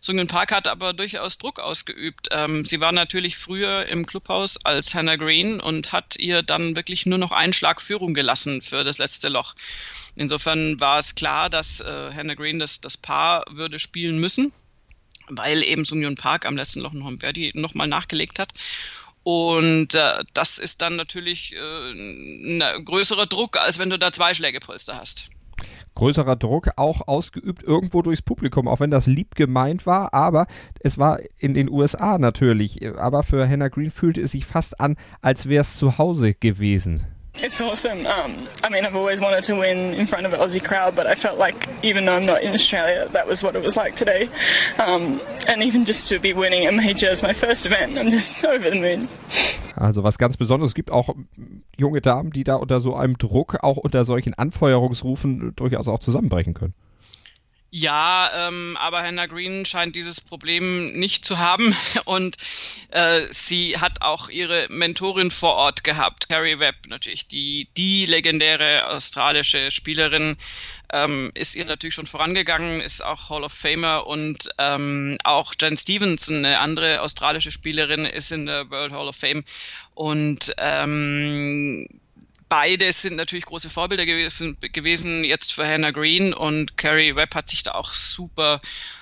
Sungyeon 0.00 0.26
Park 0.26 0.50
hat 0.50 0.66
aber 0.66 0.92
durchaus 0.92 1.38
Druck 1.38 1.60
ausgeübt. 1.60 2.28
Ähm, 2.32 2.64
sie 2.64 2.80
war 2.80 2.90
natürlich 2.90 3.36
früher 3.36 3.86
im 3.86 4.04
Clubhaus 4.04 4.58
als 4.64 4.96
Hannah 4.96 5.14
Green 5.14 5.60
und 5.60 5.92
hat 5.92 6.16
ihr 6.18 6.42
dann 6.42 6.74
wirklich 6.74 7.06
nur 7.06 7.18
noch 7.18 7.30
einen 7.30 7.52
Schlag 7.52 7.80
Führung 7.80 8.12
gelassen 8.12 8.62
für 8.62 8.82
das 8.82 8.98
letzte 8.98 9.28
Loch. 9.28 9.54
Insofern 10.16 10.80
war 10.80 10.98
es 10.98 11.14
klar, 11.14 11.48
dass 11.48 11.80
äh, 11.80 12.10
Hannah 12.12 12.34
Green 12.34 12.58
das, 12.58 12.80
das 12.80 12.96
Paar 12.96 13.44
würde 13.48 13.78
spielen 13.78 14.18
müssen, 14.18 14.41
weil 15.28 15.62
eben 15.62 15.84
Sungyeon 15.84 16.16
Park 16.16 16.46
am 16.46 16.56
letzten 16.56 16.80
Loch 16.80 16.92
noch 16.92 17.06
ein 17.06 17.18
Birdie 17.18 17.52
nochmal 17.54 17.88
nachgelegt 17.88 18.38
hat. 18.38 18.52
Und 19.24 19.94
äh, 19.94 20.24
das 20.34 20.58
ist 20.58 20.82
dann 20.82 20.96
natürlich 20.96 21.54
äh, 21.54 21.90
ein 21.90 22.84
größerer 22.84 23.26
Druck, 23.26 23.56
als 23.56 23.78
wenn 23.78 23.90
du 23.90 23.98
da 23.98 24.10
zwei 24.10 24.34
Schlägepolster 24.34 24.96
hast 24.96 25.30
größerer 25.94 26.36
Druck 26.36 26.70
auch 26.76 27.06
ausgeübt 27.06 27.62
irgendwo 27.62 28.02
durchs 28.02 28.22
Publikum, 28.22 28.68
auch 28.68 28.80
wenn 28.80 28.90
das 28.90 29.06
lieb 29.06 29.34
gemeint 29.34 29.86
war, 29.86 30.14
aber 30.14 30.46
es 30.80 30.98
war 30.98 31.20
in 31.38 31.54
den 31.54 31.70
USA 31.70 32.18
natürlich. 32.18 32.86
Aber 32.98 33.22
für 33.22 33.48
Hannah 33.48 33.68
Green 33.68 33.90
fühlte 33.90 34.20
es 34.20 34.32
sich 34.32 34.44
fast 34.44 34.80
an, 34.80 34.96
als 35.20 35.48
wäre 35.48 35.62
es 35.62 35.76
zu 35.76 35.98
Hause 35.98 36.34
gewesen. 36.34 37.04
It's 37.42 37.60
awesome. 37.60 38.06
Um, 38.06 38.46
I 38.62 38.68
mean, 38.68 38.86
I've 38.86 38.94
always 38.94 39.20
wanted 39.20 39.42
to 39.44 39.56
win 39.56 39.94
in 39.94 40.06
front 40.06 40.26
of 40.26 40.32
an 40.32 40.38
Aussie 40.38 40.62
crowd, 40.62 40.94
but 40.94 41.08
I 41.08 41.16
felt 41.16 41.38
like 41.38 41.68
even 41.82 42.04
though 42.04 42.14
I'm 42.14 42.24
not 42.24 42.40
in 42.44 42.54
Australia, 42.54 43.08
that 43.08 43.26
was 43.26 43.42
what 43.42 43.56
it 43.56 43.62
was 43.62 43.76
like 43.76 43.96
today. 43.96 44.28
Um, 44.78 45.20
and 45.48 45.60
even 45.60 45.84
just 45.84 46.08
to 46.10 46.20
be 46.20 46.32
winning 46.32 46.68
a 46.68 46.72
major 46.72 47.08
as 47.08 47.20
my 47.20 47.32
first 47.32 47.66
event, 47.66 47.98
I'm 47.98 48.10
just 48.10 48.44
over 48.44 48.70
the 48.70 48.78
moon. 48.78 49.08
Also 49.76 50.04
was 50.04 50.18
ganz 50.18 50.36
Besonderes. 50.36 50.68
Es 50.68 50.74
gibt 50.74 50.92
auch 50.92 51.16
junge 51.76 52.00
Damen, 52.00 52.30
die 52.30 52.44
da 52.44 52.54
unter 52.54 52.78
so 52.78 52.94
einem 52.94 53.18
Druck, 53.18 53.58
auch 53.64 53.76
unter 53.76 54.04
solchen 54.04 54.34
Anfeuerungsrufen 54.34 55.56
durchaus 55.56 55.88
auch 55.88 55.98
zusammenbrechen 55.98 56.54
können. 56.54 56.74
Ja, 57.74 58.48
ähm, 58.48 58.76
aber 58.78 59.02
Hannah 59.02 59.24
Green 59.24 59.64
scheint 59.64 59.96
dieses 59.96 60.20
Problem 60.20 60.92
nicht 60.92 61.24
zu 61.24 61.38
haben. 61.38 61.74
Und 62.04 62.36
äh, 62.90 63.20
sie 63.30 63.78
hat 63.78 64.02
auch 64.02 64.28
ihre 64.28 64.66
Mentorin 64.68 65.30
vor 65.30 65.54
Ort 65.54 65.82
gehabt, 65.82 66.28
Carrie 66.28 66.58
Webb 66.58 66.76
natürlich, 66.88 67.28
die 67.28 67.68
die 67.78 68.04
legendäre 68.04 68.88
australische 68.90 69.70
Spielerin 69.70 70.36
ähm, 70.92 71.30
ist 71.32 71.54
ihr 71.54 71.64
natürlich 71.64 71.94
schon 71.94 72.06
vorangegangen, 72.06 72.82
ist 72.82 73.02
auch 73.02 73.30
Hall 73.30 73.42
of 73.42 73.54
Famer 73.54 74.06
und 74.06 74.50
ähm, 74.58 75.16
auch 75.24 75.54
Jen 75.58 75.78
Stevenson, 75.78 76.44
eine 76.44 76.58
andere 76.58 77.00
australische 77.00 77.50
Spielerin, 77.50 78.04
ist 78.04 78.32
in 78.32 78.44
der 78.44 78.68
World 78.70 78.92
Hall 78.92 79.08
of 79.08 79.16
Fame. 79.16 79.44
Und 79.94 80.54
ähm, 80.58 81.88
beide 82.52 82.92
sind 82.92 83.16
natürlich 83.16 83.46
große 83.46 83.70
Vorbilder 83.70 84.04
gewesen, 84.04 84.58
gewesen 84.60 85.24
jetzt 85.24 85.54
für 85.54 85.66
Hannah 85.66 85.90
Green 85.90 86.34
und 86.34 86.76
Carrie 86.76 87.16
Webb 87.16 87.34
hat 87.34 87.48
sich 87.48 87.62
da 87.62 87.72
auch 87.72 87.94
super 87.94 88.60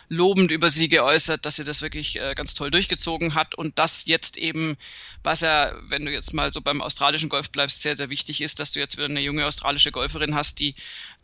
lobend 0.09 0.53
über 0.53 0.71
sie 0.71 0.89
geäußert, 0.89 1.45
dass 1.45 1.57
sie 1.57 1.65
das 1.65 1.83
wirklich 1.83 2.21
äh, 2.21 2.35
ganz 2.37 2.55
toll 2.55 2.71
durchgezogen 2.71 3.35
hat 3.35 3.57
und 3.57 3.77
das 3.81 4.07
jetzt 4.07 4.37
eben, 4.37 4.77
was 5.25 5.41
ja, 5.41 5.73
wenn 5.89 6.05
du 6.05 6.13
jetzt 6.13 6.33
mal 6.33 6.53
so 6.53 6.61
beim 6.61 6.81
australischen 6.81 7.29
Golf 7.29 7.51
bleibst, 7.51 7.83
sehr, 7.83 7.97
sehr 7.97 8.09
wichtig 8.09 8.41
ist, 8.41 8.61
dass 8.61 8.71
du 8.71 8.79
jetzt 8.79 8.99
wieder 8.99 9.09
eine 9.09 9.21
junge 9.21 9.45
australische 9.45 9.91
Golferin 9.91 10.37
hast, 10.37 10.61
die, 10.61 10.77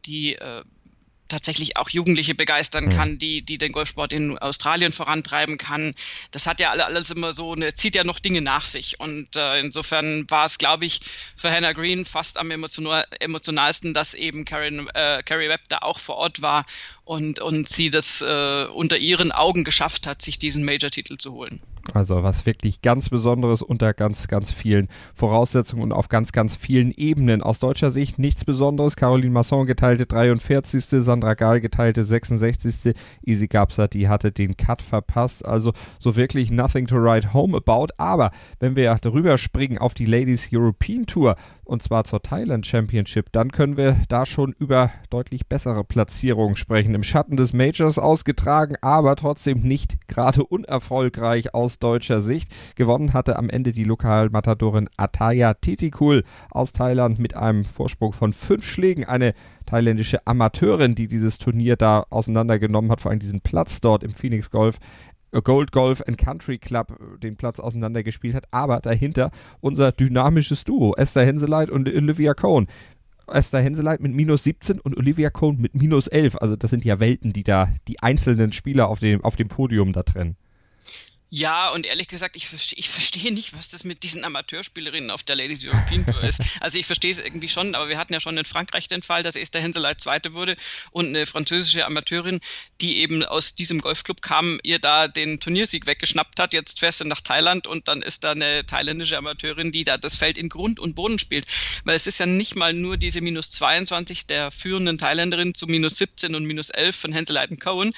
die 0.04 0.34
äh, 0.34 0.64
tatsächlich 1.28 1.76
auch 1.76 1.88
Jugendliche 1.88 2.34
begeistern 2.34 2.88
kann, 2.88 3.18
die, 3.18 3.42
die 3.42 3.58
den 3.58 3.72
Golfsport 3.72 4.12
in 4.12 4.38
Australien 4.38 4.92
vorantreiben 4.92 5.58
kann. 5.58 5.92
Das 6.30 6.46
hat 6.46 6.60
ja 6.60 6.70
alles 6.70 7.10
immer 7.10 7.32
so, 7.32 7.52
eine, 7.52 7.74
zieht 7.74 7.94
ja 7.94 8.04
noch 8.04 8.18
Dinge 8.18 8.40
nach 8.40 8.66
sich. 8.66 9.00
Und 9.00 9.36
äh, 9.36 9.60
insofern 9.60 10.28
war 10.30 10.44
es, 10.44 10.58
glaube 10.58 10.84
ich, 10.84 11.00
für 11.36 11.50
Hannah 11.50 11.72
Green 11.72 12.04
fast 12.04 12.38
am 12.38 12.50
emotional, 12.50 13.06
emotionalsten, 13.20 13.94
dass 13.94 14.14
eben 14.14 14.44
Karen, 14.44 14.88
äh, 14.94 15.22
Carrie 15.24 15.48
Webb 15.48 15.62
da 15.68 15.78
auch 15.78 15.98
vor 15.98 16.16
Ort 16.16 16.42
war 16.42 16.64
und, 17.04 17.40
und 17.40 17.68
sie 17.68 17.90
das 17.90 18.22
äh, 18.22 18.64
unter 18.66 18.98
ihren 18.98 19.32
Augen 19.32 19.64
geschafft 19.64 20.06
hat, 20.06 20.22
sich 20.22 20.38
diesen 20.38 20.64
Major-Titel 20.64 21.16
zu 21.16 21.32
holen. 21.32 21.60
Also 21.94 22.22
was 22.22 22.46
wirklich 22.46 22.82
ganz 22.82 23.08
Besonderes 23.08 23.62
unter 23.62 23.94
ganz, 23.94 24.28
ganz 24.28 24.52
vielen 24.52 24.88
Voraussetzungen 25.14 25.82
und 25.82 25.92
auf 25.92 26.08
ganz, 26.08 26.32
ganz 26.32 26.56
vielen 26.56 26.92
Ebenen. 26.92 27.42
Aus 27.42 27.58
deutscher 27.58 27.90
Sicht 27.90 28.18
nichts 28.18 28.44
Besonderes. 28.44 28.96
Caroline 28.96 29.32
Masson 29.32 29.66
geteilte 29.66 30.06
43. 30.06 30.84
Sandra 31.02 31.34
Gahl 31.34 31.60
geteilte 31.60 32.02
66. 32.02 32.94
Easy 33.24 33.46
Gapsa, 33.46 33.86
die 33.86 34.08
hatte 34.08 34.32
den 34.32 34.56
Cut 34.56 34.82
verpasst. 34.82 35.44
Also 35.44 35.72
so 35.98 36.16
wirklich 36.16 36.50
nothing 36.50 36.86
to 36.86 36.96
write 36.96 37.32
home 37.32 37.56
about. 37.56 37.92
Aber 37.96 38.30
wenn 38.58 38.76
wir 38.76 38.96
darüber 39.00 39.38
springen 39.38 39.78
auf 39.78 39.94
die 39.94 40.06
Ladies 40.06 40.50
European 40.52 41.06
Tour, 41.06 41.36
und 41.66 41.82
zwar 41.82 42.04
zur 42.04 42.22
Thailand 42.22 42.64
Championship, 42.64 43.32
dann 43.32 43.50
können 43.50 43.76
wir 43.76 43.96
da 44.08 44.24
schon 44.24 44.54
über 44.58 44.90
deutlich 45.10 45.48
bessere 45.48 45.82
Platzierungen 45.82 46.56
sprechen. 46.56 46.94
Im 46.94 47.02
Schatten 47.02 47.36
des 47.36 47.52
Majors 47.52 47.98
ausgetragen, 47.98 48.76
aber 48.82 49.16
trotzdem 49.16 49.62
nicht 49.62 50.06
gerade 50.06 50.44
unerfolgreich 50.44 51.54
aus 51.54 51.75
deutscher 51.78 52.20
Sicht. 52.20 52.76
Gewonnen 52.76 53.12
hatte 53.12 53.36
am 53.36 53.50
Ende 53.50 53.72
die 53.72 53.84
Lokalmatadorin 53.84 54.88
Ataya 54.96 55.54
Titikul 55.54 56.24
aus 56.50 56.72
Thailand 56.72 57.18
mit 57.18 57.34
einem 57.34 57.64
Vorsprung 57.64 58.12
von 58.12 58.32
fünf 58.32 58.66
Schlägen. 58.66 59.04
Eine 59.04 59.34
thailändische 59.66 60.26
Amateurin, 60.26 60.94
die 60.94 61.06
dieses 61.06 61.38
Turnier 61.38 61.76
da 61.76 62.06
auseinandergenommen 62.10 62.90
hat, 62.90 63.00
vor 63.00 63.10
allem 63.10 63.20
diesen 63.20 63.40
Platz 63.40 63.80
dort 63.80 64.02
im 64.02 64.10
Phoenix 64.10 64.50
Golf 64.50 64.78
Gold 65.42 65.72
Golf 65.72 66.02
and 66.06 66.18
Country 66.18 66.58
Club 66.58 66.98
äh, 66.98 67.18
den 67.18 67.36
Platz 67.36 67.60
auseinandergespielt 67.60 68.34
hat, 68.34 68.46
aber 68.50 68.80
dahinter 68.80 69.30
unser 69.60 69.92
dynamisches 69.92 70.64
Duo, 70.64 70.94
Esther 70.96 71.24
Henseleit 71.24 71.70
und 71.70 71.88
Olivia 71.88 72.34
Cohn. 72.34 72.66
Esther 73.28 73.60
Henseleit 73.60 74.00
mit 74.00 74.14
minus 74.14 74.44
17 74.44 74.80
und 74.80 74.96
Olivia 74.96 75.30
Cohn 75.30 75.56
mit 75.60 75.74
minus 75.74 76.06
11. 76.06 76.36
Also 76.36 76.54
das 76.54 76.70
sind 76.70 76.84
ja 76.84 77.00
Welten, 77.00 77.32
die 77.32 77.42
da 77.42 77.68
die 77.88 78.00
einzelnen 78.00 78.52
Spieler 78.52 78.88
auf 78.88 79.00
dem, 79.00 79.24
auf 79.24 79.34
dem 79.34 79.48
Podium 79.48 79.92
da 79.92 80.04
trennen. 80.04 80.36
Ja, 81.28 81.70
und 81.70 81.86
ehrlich 81.86 82.06
gesagt, 82.06 82.36
ich, 82.36 82.46
verstehe, 82.46 82.78
ich 82.78 82.88
verstehe 82.88 83.32
nicht, 83.32 83.56
was 83.56 83.68
das 83.68 83.82
mit 83.82 84.04
diesen 84.04 84.24
Amateurspielerinnen 84.24 85.10
auf 85.10 85.24
der 85.24 85.34
Ladies 85.34 85.64
European 85.64 86.06
Tour 86.06 86.22
ist. 86.22 86.40
Also 86.60 86.78
ich 86.78 86.86
verstehe 86.86 87.10
es 87.10 87.18
irgendwie 87.18 87.48
schon, 87.48 87.74
aber 87.74 87.88
wir 87.88 87.98
hatten 87.98 88.12
ja 88.12 88.20
schon 88.20 88.38
in 88.38 88.44
Frankreich 88.44 88.86
den 88.86 89.02
Fall, 89.02 89.24
dass 89.24 89.34
Esther 89.34 89.60
Henseleit 89.60 90.00
Zweite 90.00 90.34
wurde 90.34 90.56
und 90.92 91.06
eine 91.06 91.26
französische 91.26 91.84
Amateurin, 91.84 92.40
die 92.80 92.98
eben 92.98 93.24
aus 93.24 93.56
diesem 93.56 93.80
Golfclub 93.80 94.22
kam, 94.22 94.60
ihr 94.62 94.78
da 94.78 95.08
den 95.08 95.40
Turniersieg 95.40 95.86
weggeschnappt 95.86 96.38
hat. 96.38 96.52
Jetzt 96.52 96.78
fährst 96.78 97.00
du 97.00 97.04
nach 97.04 97.20
Thailand 97.20 97.66
und 97.66 97.88
dann 97.88 98.02
ist 98.02 98.22
da 98.22 98.30
eine 98.30 98.64
thailändische 98.64 99.18
Amateurin, 99.18 99.72
die 99.72 99.82
da 99.82 99.98
das 99.98 100.14
Feld 100.14 100.38
in 100.38 100.48
Grund 100.48 100.78
und 100.78 100.94
Boden 100.94 101.18
spielt. 101.18 101.46
Weil 101.82 101.96
es 101.96 102.06
ist 102.06 102.20
ja 102.20 102.26
nicht 102.26 102.54
mal 102.54 102.72
nur 102.72 102.98
diese 102.98 103.20
minus 103.20 103.50
22 103.50 104.26
der 104.26 104.52
führenden 104.52 104.96
Thailänderin 104.96 105.54
zu 105.54 105.66
minus 105.66 105.96
17 105.96 106.36
und 106.36 106.44
minus 106.44 106.70
11 106.70 106.94
von 106.94 107.12
Henseleit 107.12 107.50
und 107.50 107.60
Cohen. 107.60 107.92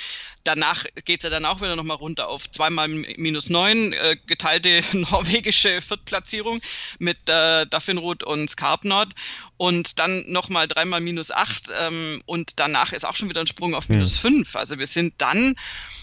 Danach 0.49 0.87
geht 1.05 1.19
es 1.21 1.25
ja 1.25 1.29
dann 1.29 1.45
auch 1.45 1.61
wieder 1.61 1.77
nochmal 1.77 1.99
runter 1.99 2.27
auf 2.31 2.51
zweimal 2.51 2.89
minus 2.89 3.51
neun, 3.51 3.93
äh, 3.93 4.17
geteilte 4.25 4.83
norwegische 4.97 5.83
Viertplatzierung 5.83 6.63
mit 6.99 7.19
äh, 7.29 7.67
Duffinroth 7.67 8.23
und 8.23 8.49
Skarpnord 8.49 9.13
und 9.59 9.99
dann 9.99 10.25
nochmal 10.31 10.69
dreimal 10.69 11.01
minus 11.01 11.31
acht 11.33 11.69
ähm, 11.79 12.23
und 12.27 12.53
danach 12.61 12.93
ist 12.93 13.05
auch 13.05 13.17
schon 13.17 13.29
wieder 13.29 13.41
ein 13.41 13.47
Sprung 13.47 13.75
auf 13.75 13.89
minus 13.89 14.15
hm. 14.15 14.21
fünf. 14.21 14.57
Also 14.57 14.79
wir 14.79 14.87
sind 14.87 15.15
dann, 15.19 15.57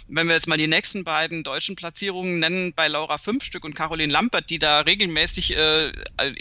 wenn 0.07 0.27
wir 0.27 0.35
jetzt 0.35 0.47
mal 0.47 0.57
die 0.57 0.67
nächsten 0.67 1.05
beiden 1.05 1.43
deutschen 1.43 1.77
Platzierungen 1.77 2.39
nennen, 2.39 2.73
bei 2.73 2.89
Laura 2.89 3.17
fünf 3.17 3.45
Stück 3.45 3.63
und 3.63 3.73
Caroline 3.73 4.11
Lampert, 4.11 4.49
die 4.49 4.59
da 4.59 4.81
regelmäßig 4.81 5.55
äh, 5.57 5.91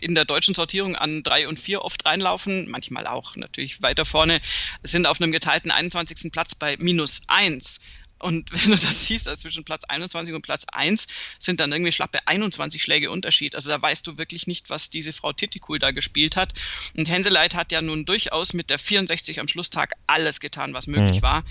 in 0.01 0.17
der 0.17 0.25
deutschen 0.25 0.55
Sortierung 0.55 0.97
an 0.97 1.23
drei 1.23 1.47
und 1.47 1.59
vier 1.59 1.83
oft 1.83 2.05
reinlaufen, 2.05 2.69
manchmal 2.69 3.07
auch 3.07 3.37
natürlich 3.37 3.81
weiter 3.81 4.05
vorne, 4.05 4.41
sind 4.83 5.07
auf 5.07 5.21
einem 5.21 5.31
geteilten 5.31 5.71
21. 5.71 6.33
Platz 6.33 6.57
bei 6.57 6.77
minus 6.79 7.23
eins. 7.29 7.79
Und 8.25 8.51
wenn 8.53 8.71
du 8.71 8.77
das 8.77 9.05
siehst, 9.05 9.29
also 9.29 9.43
zwischen 9.43 9.65
Platz 9.65 9.85
21 9.85 10.35
und 10.35 10.41
Platz 10.41 10.65
1 10.73 11.07
sind 11.39 11.61
dann 11.61 11.71
irgendwie 11.73 11.93
schlappe 11.93 12.21
21 12.27 12.83
Schläge 12.83 13.11
Unterschied. 13.11 13.55
Also 13.55 13.71
da 13.71 13.81
weißt 13.81 14.07
du 14.07 14.17
wirklich 14.17 14.47
nicht, 14.47 14.71
was 14.71 14.89
diese 14.89 15.13
Frau 15.13 15.33
Titikul 15.35 15.79
da 15.79 15.91
gespielt 15.91 16.37
hat. 16.37 16.55
Und 16.97 17.09
Henseleit 17.09 17.55
hat 17.55 17.71
ja 17.71 17.83
nun 17.83 18.07
durchaus 18.07 18.55
mit 18.55 18.71
der 18.71 18.79
64 18.79 19.41
am 19.41 19.49
Schlusstag 19.49 19.93
alles 20.07 20.41
getan, 20.41 20.73
was 20.73 20.87
möglich 20.87 21.19
mhm. 21.19 21.23
war. 21.23 21.45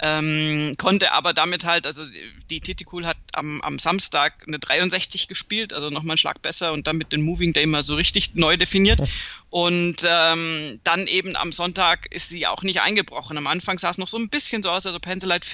Ähm, 0.00 0.74
konnte 0.76 1.12
aber 1.12 1.32
damit 1.32 1.64
halt, 1.64 1.86
also 1.86 2.04
die 2.50 2.60
Titikul 2.60 3.06
hat 3.06 3.16
am, 3.32 3.62
am 3.62 3.78
Samstag 3.78 4.44
eine 4.46 4.58
63 4.58 5.28
gespielt, 5.28 5.72
also 5.72 5.88
nochmal 5.88 6.12
einen 6.12 6.18
Schlag 6.18 6.42
besser 6.42 6.72
und 6.72 6.86
damit 6.86 7.12
den 7.12 7.22
Moving 7.22 7.54
Day 7.54 7.64
mal 7.64 7.82
so 7.82 7.94
richtig 7.94 8.34
neu 8.34 8.58
definiert. 8.58 9.00
Und 9.48 9.96
ähm, 10.04 10.78
dann 10.84 11.06
eben 11.06 11.36
am 11.36 11.52
Sonntag 11.52 12.12
ist 12.12 12.28
sie 12.28 12.46
auch 12.46 12.62
nicht 12.62 12.82
eingebrochen. 12.82 13.38
Am 13.38 13.46
Anfang 13.46 13.78
sah 13.78 13.88
es 13.88 13.96
noch 13.96 14.08
so 14.08 14.18
ein 14.18 14.28
bisschen 14.28 14.62
so 14.62 14.70
aus, 14.70 14.84
als 14.84 14.94
ob 14.94 15.06
Henseleit 15.06 15.46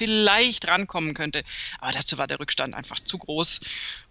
vielleicht 0.65 0.69
rankommen 0.69 1.13
könnte. 1.13 1.43
Aber 1.79 1.91
dazu 1.91 2.17
war 2.17 2.27
der 2.27 2.39
Rückstand 2.39 2.75
einfach 2.75 2.99
zu 2.99 3.17
groß. 3.17 3.59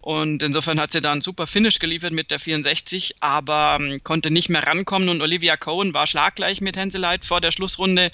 Und 0.01 0.43
insofern 0.43 0.79
hat 0.79 0.91
sie 0.91 1.01
da 1.01 1.11
einen 1.11 1.21
super 1.21 1.47
Finish 1.47 1.79
geliefert 1.79 2.13
mit 2.13 2.31
der 2.31 2.39
64, 2.39 3.15
aber 3.19 3.77
ähm, 3.79 3.97
konnte 4.03 4.31
nicht 4.31 4.49
mehr 4.49 4.65
rankommen. 4.65 5.09
Und 5.09 5.21
Olivia 5.21 5.57
Cohen 5.57 5.93
war 5.93 6.07
schlaggleich 6.07 6.61
mit 6.61 6.77
Henseleit 6.77 7.25
vor 7.25 7.41
der 7.41 7.51
Schlussrunde 7.51 8.11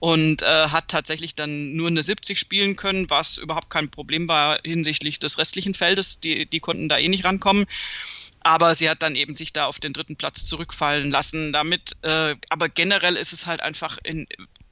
und 0.00 0.42
äh, 0.42 0.68
hat 0.68 0.88
tatsächlich 0.88 1.34
dann 1.34 1.72
nur 1.72 1.88
eine 1.88 2.02
70 2.02 2.38
spielen 2.38 2.76
können, 2.76 3.10
was 3.10 3.38
überhaupt 3.38 3.70
kein 3.70 3.90
Problem 3.90 4.28
war 4.28 4.58
hinsichtlich 4.64 5.18
des 5.18 5.38
restlichen 5.38 5.74
Feldes. 5.74 6.20
Die, 6.20 6.46
die 6.46 6.60
konnten 6.60 6.88
da 6.88 6.98
eh 6.98 7.08
nicht 7.08 7.24
rankommen. 7.24 7.66
Aber 8.40 8.74
sie 8.74 8.88
hat 8.88 9.02
dann 9.02 9.16
eben 9.16 9.34
sich 9.34 9.52
da 9.52 9.66
auf 9.66 9.80
den 9.80 9.92
dritten 9.92 10.14
Platz 10.14 10.46
zurückfallen 10.46 11.10
lassen 11.10 11.52
damit. 11.52 11.96
Äh, 12.02 12.36
aber 12.48 12.68
generell 12.68 13.16
ist 13.16 13.32
es 13.32 13.46
halt 13.46 13.60
einfach 13.60 13.98
in, 14.04 14.28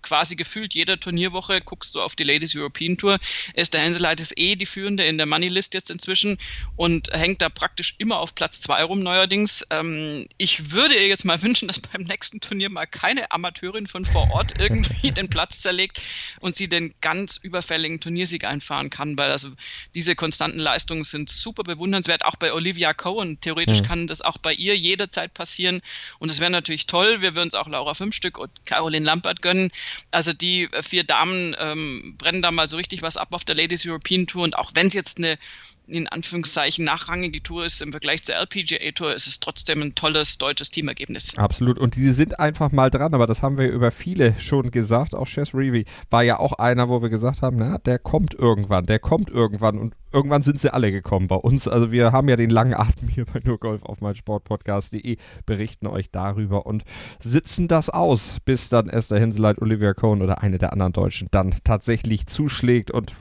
quasi 0.06 0.36
gefühlt 0.36 0.72
jeder 0.72 1.00
Turnierwoche 1.00 1.60
guckst 1.60 1.96
du 1.96 2.00
auf 2.00 2.14
die 2.14 2.22
Ladies 2.22 2.54
European 2.54 2.96
Tour. 2.96 3.16
Esther 3.54 3.80
Henseleit 3.80 4.20
ist 4.20 4.38
eh 4.38 4.54
die 4.54 4.64
führende 4.64 5.04
in 5.04 5.16
der 5.16 5.26
Money 5.26 5.48
List 5.48 5.74
jetzt 5.74 5.90
inzwischen 5.90 6.38
und 6.76 7.08
hängt 7.12 7.42
da 7.42 7.48
praktisch 7.48 7.96
immer 7.98 8.20
auf 8.20 8.36
Platz 8.36 8.60
zwei 8.60 8.84
rum 8.84 9.00
neuerdings. 9.00 9.66
Ähm, 9.70 10.26
ich 10.38 10.70
würde 10.70 10.94
ihr 10.94 11.08
jetzt 11.08 11.24
mal 11.24 11.42
wünschen, 11.46 11.66
dass 11.66 11.80
beim 11.80 12.02
nächsten 12.02 12.38
Turnier 12.40 12.70
mal 12.70 12.86
keine 12.86 13.32
Amateurin 13.32 13.88
von 13.88 14.04
vor 14.04 14.30
Ort 14.30 14.54
irgendwie 14.60 15.10
den 15.10 15.28
Platz 15.28 15.58
zerlegt 15.60 16.00
und 16.38 16.54
sie 16.54 16.68
den 16.68 16.94
ganz 17.00 17.36
überfälligen 17.38 18.00
Turniersieg 18.00 18.44
einfahren 18.44 18.90
kann, 18.90 19.18
weil 19.18 19.32
also 19.32 19.48
diese 19.96 20.14
konstanten 20.14 20.60
Leistungen 20.60 21.02
sind 21.02 21.30
super 21.30 21.64
bewundernswert. 21.64 22.24
Auch 22.24 22.36
bei 22.36 22.52
Olivia 22.52 22.94
Cohen. 22.94 23.40
Theoretisch 23.40 23.80
mhm. 23.80 23.86
kann 23.86 24.06
das 24.06 24.22
auch 24.22 24.38
bei 24.38 24.52
ihr 24.52 24.76
jederzeit 24.76 25.34
passieren 25.34 25.80
und 26.20 26.30
es 26.30 26.38
wäre 26.38 26.50
natürlich 26.52 26.86
toll. 26.86 27.22
Wir 27.22 27.34
würden 27.34 27.48
es 27.48 27.54
auch 27.54 27.66
Laura 27.66 27.94
Fünfstück 27.94 28.38
und 28.38 28.52
Caroline 28.66 29.04
Lampert 29.04 29.42
gönnen. 29.42 29.72
Also 30.10 30.32
die 30.32 30.64
äh, 30.64 30.82
vier 30.82 31.04
Damen 31.04 31.56
ähm, 31.58 32.16
brennen 32.18 32.42
da 32.42 32.50
mal 32.50 32.68
so 32.68 32.76
richtig 32.76 33.02
was 33.02 33.16
ab 33.16 33.28
auf 33.32 33.44
der 33.44 33.54
Ladies 33.54 33.86
European 33.86 34.26
Tour. 34.26 34.44
Und 34.44 34.56
auch 34.56 34.72
wenn 34.74 34.88
es 34.88 34.94
jetzt 34.94 35.18
eine 35.18 35.38
in 35.86 36.08
Anführungszeichen 36.08 36.84
nachrangige 36.84 37.42
Tour 37.42 37.64
ist 37.64 37.80
im 37.82 37.92
Vergleich 37.92 38.22
zur 38.24 38.36
LPGA 38.36 38.90
Tour, 38.92 39.14
ist 39.14 39.26
es 39.26 39.40
trotzdem 39.40 39.82
ein 39.82 39.94
tolles 39.94 40.38
deutsches 40.38 40.70
Teamergebnis. 40.70 41.36
Absolut. 41.38 41.78
Und 41.78 41.96
die 41.96 42.10
sind 42.10 42.38
einfach 42.40 42.72
mal 42.72 42.90
dran, 42.90 43.14
aber 43.14 43.26
das 43.26 43.42
haben 43.42 43.58
wir 43.58 43.70
über 43.70 43.90
viele 43.90 44.34
schon 44.38 44.70
gesagt. 44.70 45.14
Auch 45.14 45.26
Chess 45.26 45.54
Reeve 45.54 45.84
war 46.10 46.22
ja 46.22 46.38
auch 46.38 46.54
einer, 46.54 46.88
wo 46.88 47.02
wir 47.02 47.08
gesagt 47.08 47.42
haben, 47.42 47.56
na, 47.58 47.78
der 47.78 47.98
kommt 47.98 48.34
irgendwann, 48.34 48.86
der 48.86 48.98
kommt 48.98 49.30
irgendwann 49.30 49.78
und 49.78 49.94
irgendwann 50.12 50.42
sind 50.42 50.58
sie 50.58 50.72
alle 50.72 50.90
gekommen 50.90 51.28
bei 51.28 51.36
uns. 51.36 51.68
Also 51.68 51.92
wir 51.92 52.12
haben 52.12 52.28
ja 52.28 52.36
den 52.36 52.50
langen 52.50 52.74
Atem 52.74 53.08
hier 53.08 53.26
bei 53.26 53.40
nur 53.44 53.58
Golf 53.58 53.82
auf 53.82 54.00
meinsportpodcast.de, 54.00 55.18
berichten 55.44 55.86
euch 55.86 56.10
darüber 56.10 56.66
und 56.66 56.84
sitzen 57.20 57.68
das 57.68 57.90
aus, 57.90 58.38
bis 58.44 58.68
dann 58.68 58.88
Esther 58.88 59.18
Hinseleit, 59.18 59.60
Olivia 59.60 59.94
Cohn 59.94 60.22
oder 60.22 60.42
eine 60.42 60.58
der 60.58 60.72
anderen 60.72 60.92
Deutschen 60.92 61.28
dann 61.30 61.54
tatsächlich 61.64 62.26
zuschlägt 62.26 62.90
und 62.90 63.14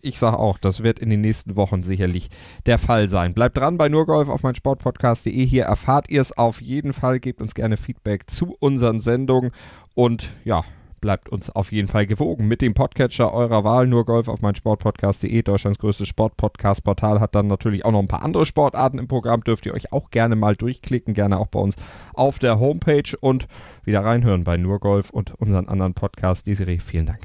ich 0.00 0.18
sage 0.18 0.38
auch, 0.38 0.58
das 0.58 0.82
wird 0.82 0.98
in 0.98 1.10
den 1.10 1.20
nächsten 1.20 1.56
Wochen 1.56 1.82
sicherlich 1.82 2.28
der 2.66 2.78
Fall 2.78 3.08
sein. 3.08 3.34
Bleibt 3.34 3.56
dran 3.56 3.78
bei 3.78 3.88
nurgolf 3.88 4.28
auf 4.28 4.42
meinsportpodcast.de. 4.42 5.46
Hier 5.46 5.64
erfahrt 5.64 6.10
ihr 6.10 6.20
es 6.20 6.36
auf 6.36 6.60
jeden 6.60 6.92
Fall. 6.92 7.20
Gebt 7.20 7.40
uns 7.40 7.54
gerne 7.54 7.76
Feedback 7.76 8.30
zu 8.30 8.56
unseren 8.60 9.00
Sendungen 9.00 9.52
und 9.94 10.30
ja, 10.44 10.64
bleibt 11.00 11.28
uns 11.28 11.50
auf 11.50 11.72
jeden 11.72 11.88
Fall 11.88 12.06
gewogen 12.06 12.46
mit 12.48 12.62
dem 12.62 12.74
Podcatcher 12.74 13.32
eurer 13.32 13.64
Wahl. 13.64 13.86
Nur 13.86 14.04
Golf 14.04 14.28
auf 14.28 14.40
meinsportpodcast.de, 14.40 15.42
Deutschlands 15.42 15.78
größtes 15.78 16.08
Sportpodcast-Portal, 16.08 17.20
hat 17.20 17.34
dann 17.34 17.46
natürlich 17.46 17.84
auch 17.84 17.92
noch 17.92 18.00
ein 18.00 18.08
paar 18.08 18.22
andere 18.22 18.46
Sportarten 18.46 18.98
im 18.98 19.08
Programm. 19.08 19.44
Dürft 19.44 19.66
ihr 19.66 19.74
euch 19.74 19.92
auch 19.92 20.10
gerne 20.10 20.36
mal 20.36 20.56
durchklicken, 20.56 21.14
gerne 21.14 21.38
auch 21.38 21.48
bei 21.48 21.60
uns 21.60 21.76
auf 22.14 22.38
der 22.38 22.58
Homepage 22.60 23.16
und 23.20 23.46
wieder 23.84 24.04
reinhören 24.04 24.44
bei 24.44 24.56
Nur 24.56 24.80
Golf 24.80 25.10
und 25.10 25.34
unseren 25.34 25.68
anderen 25.68 25.94
Podcast. 25.94 26.46
Desiree, 26.46 26.78
vielen 26.78 27.06
Dank. 27.06 27.20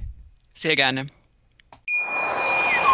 Sehr 0.53 0.75
gerne. 0.75 1.07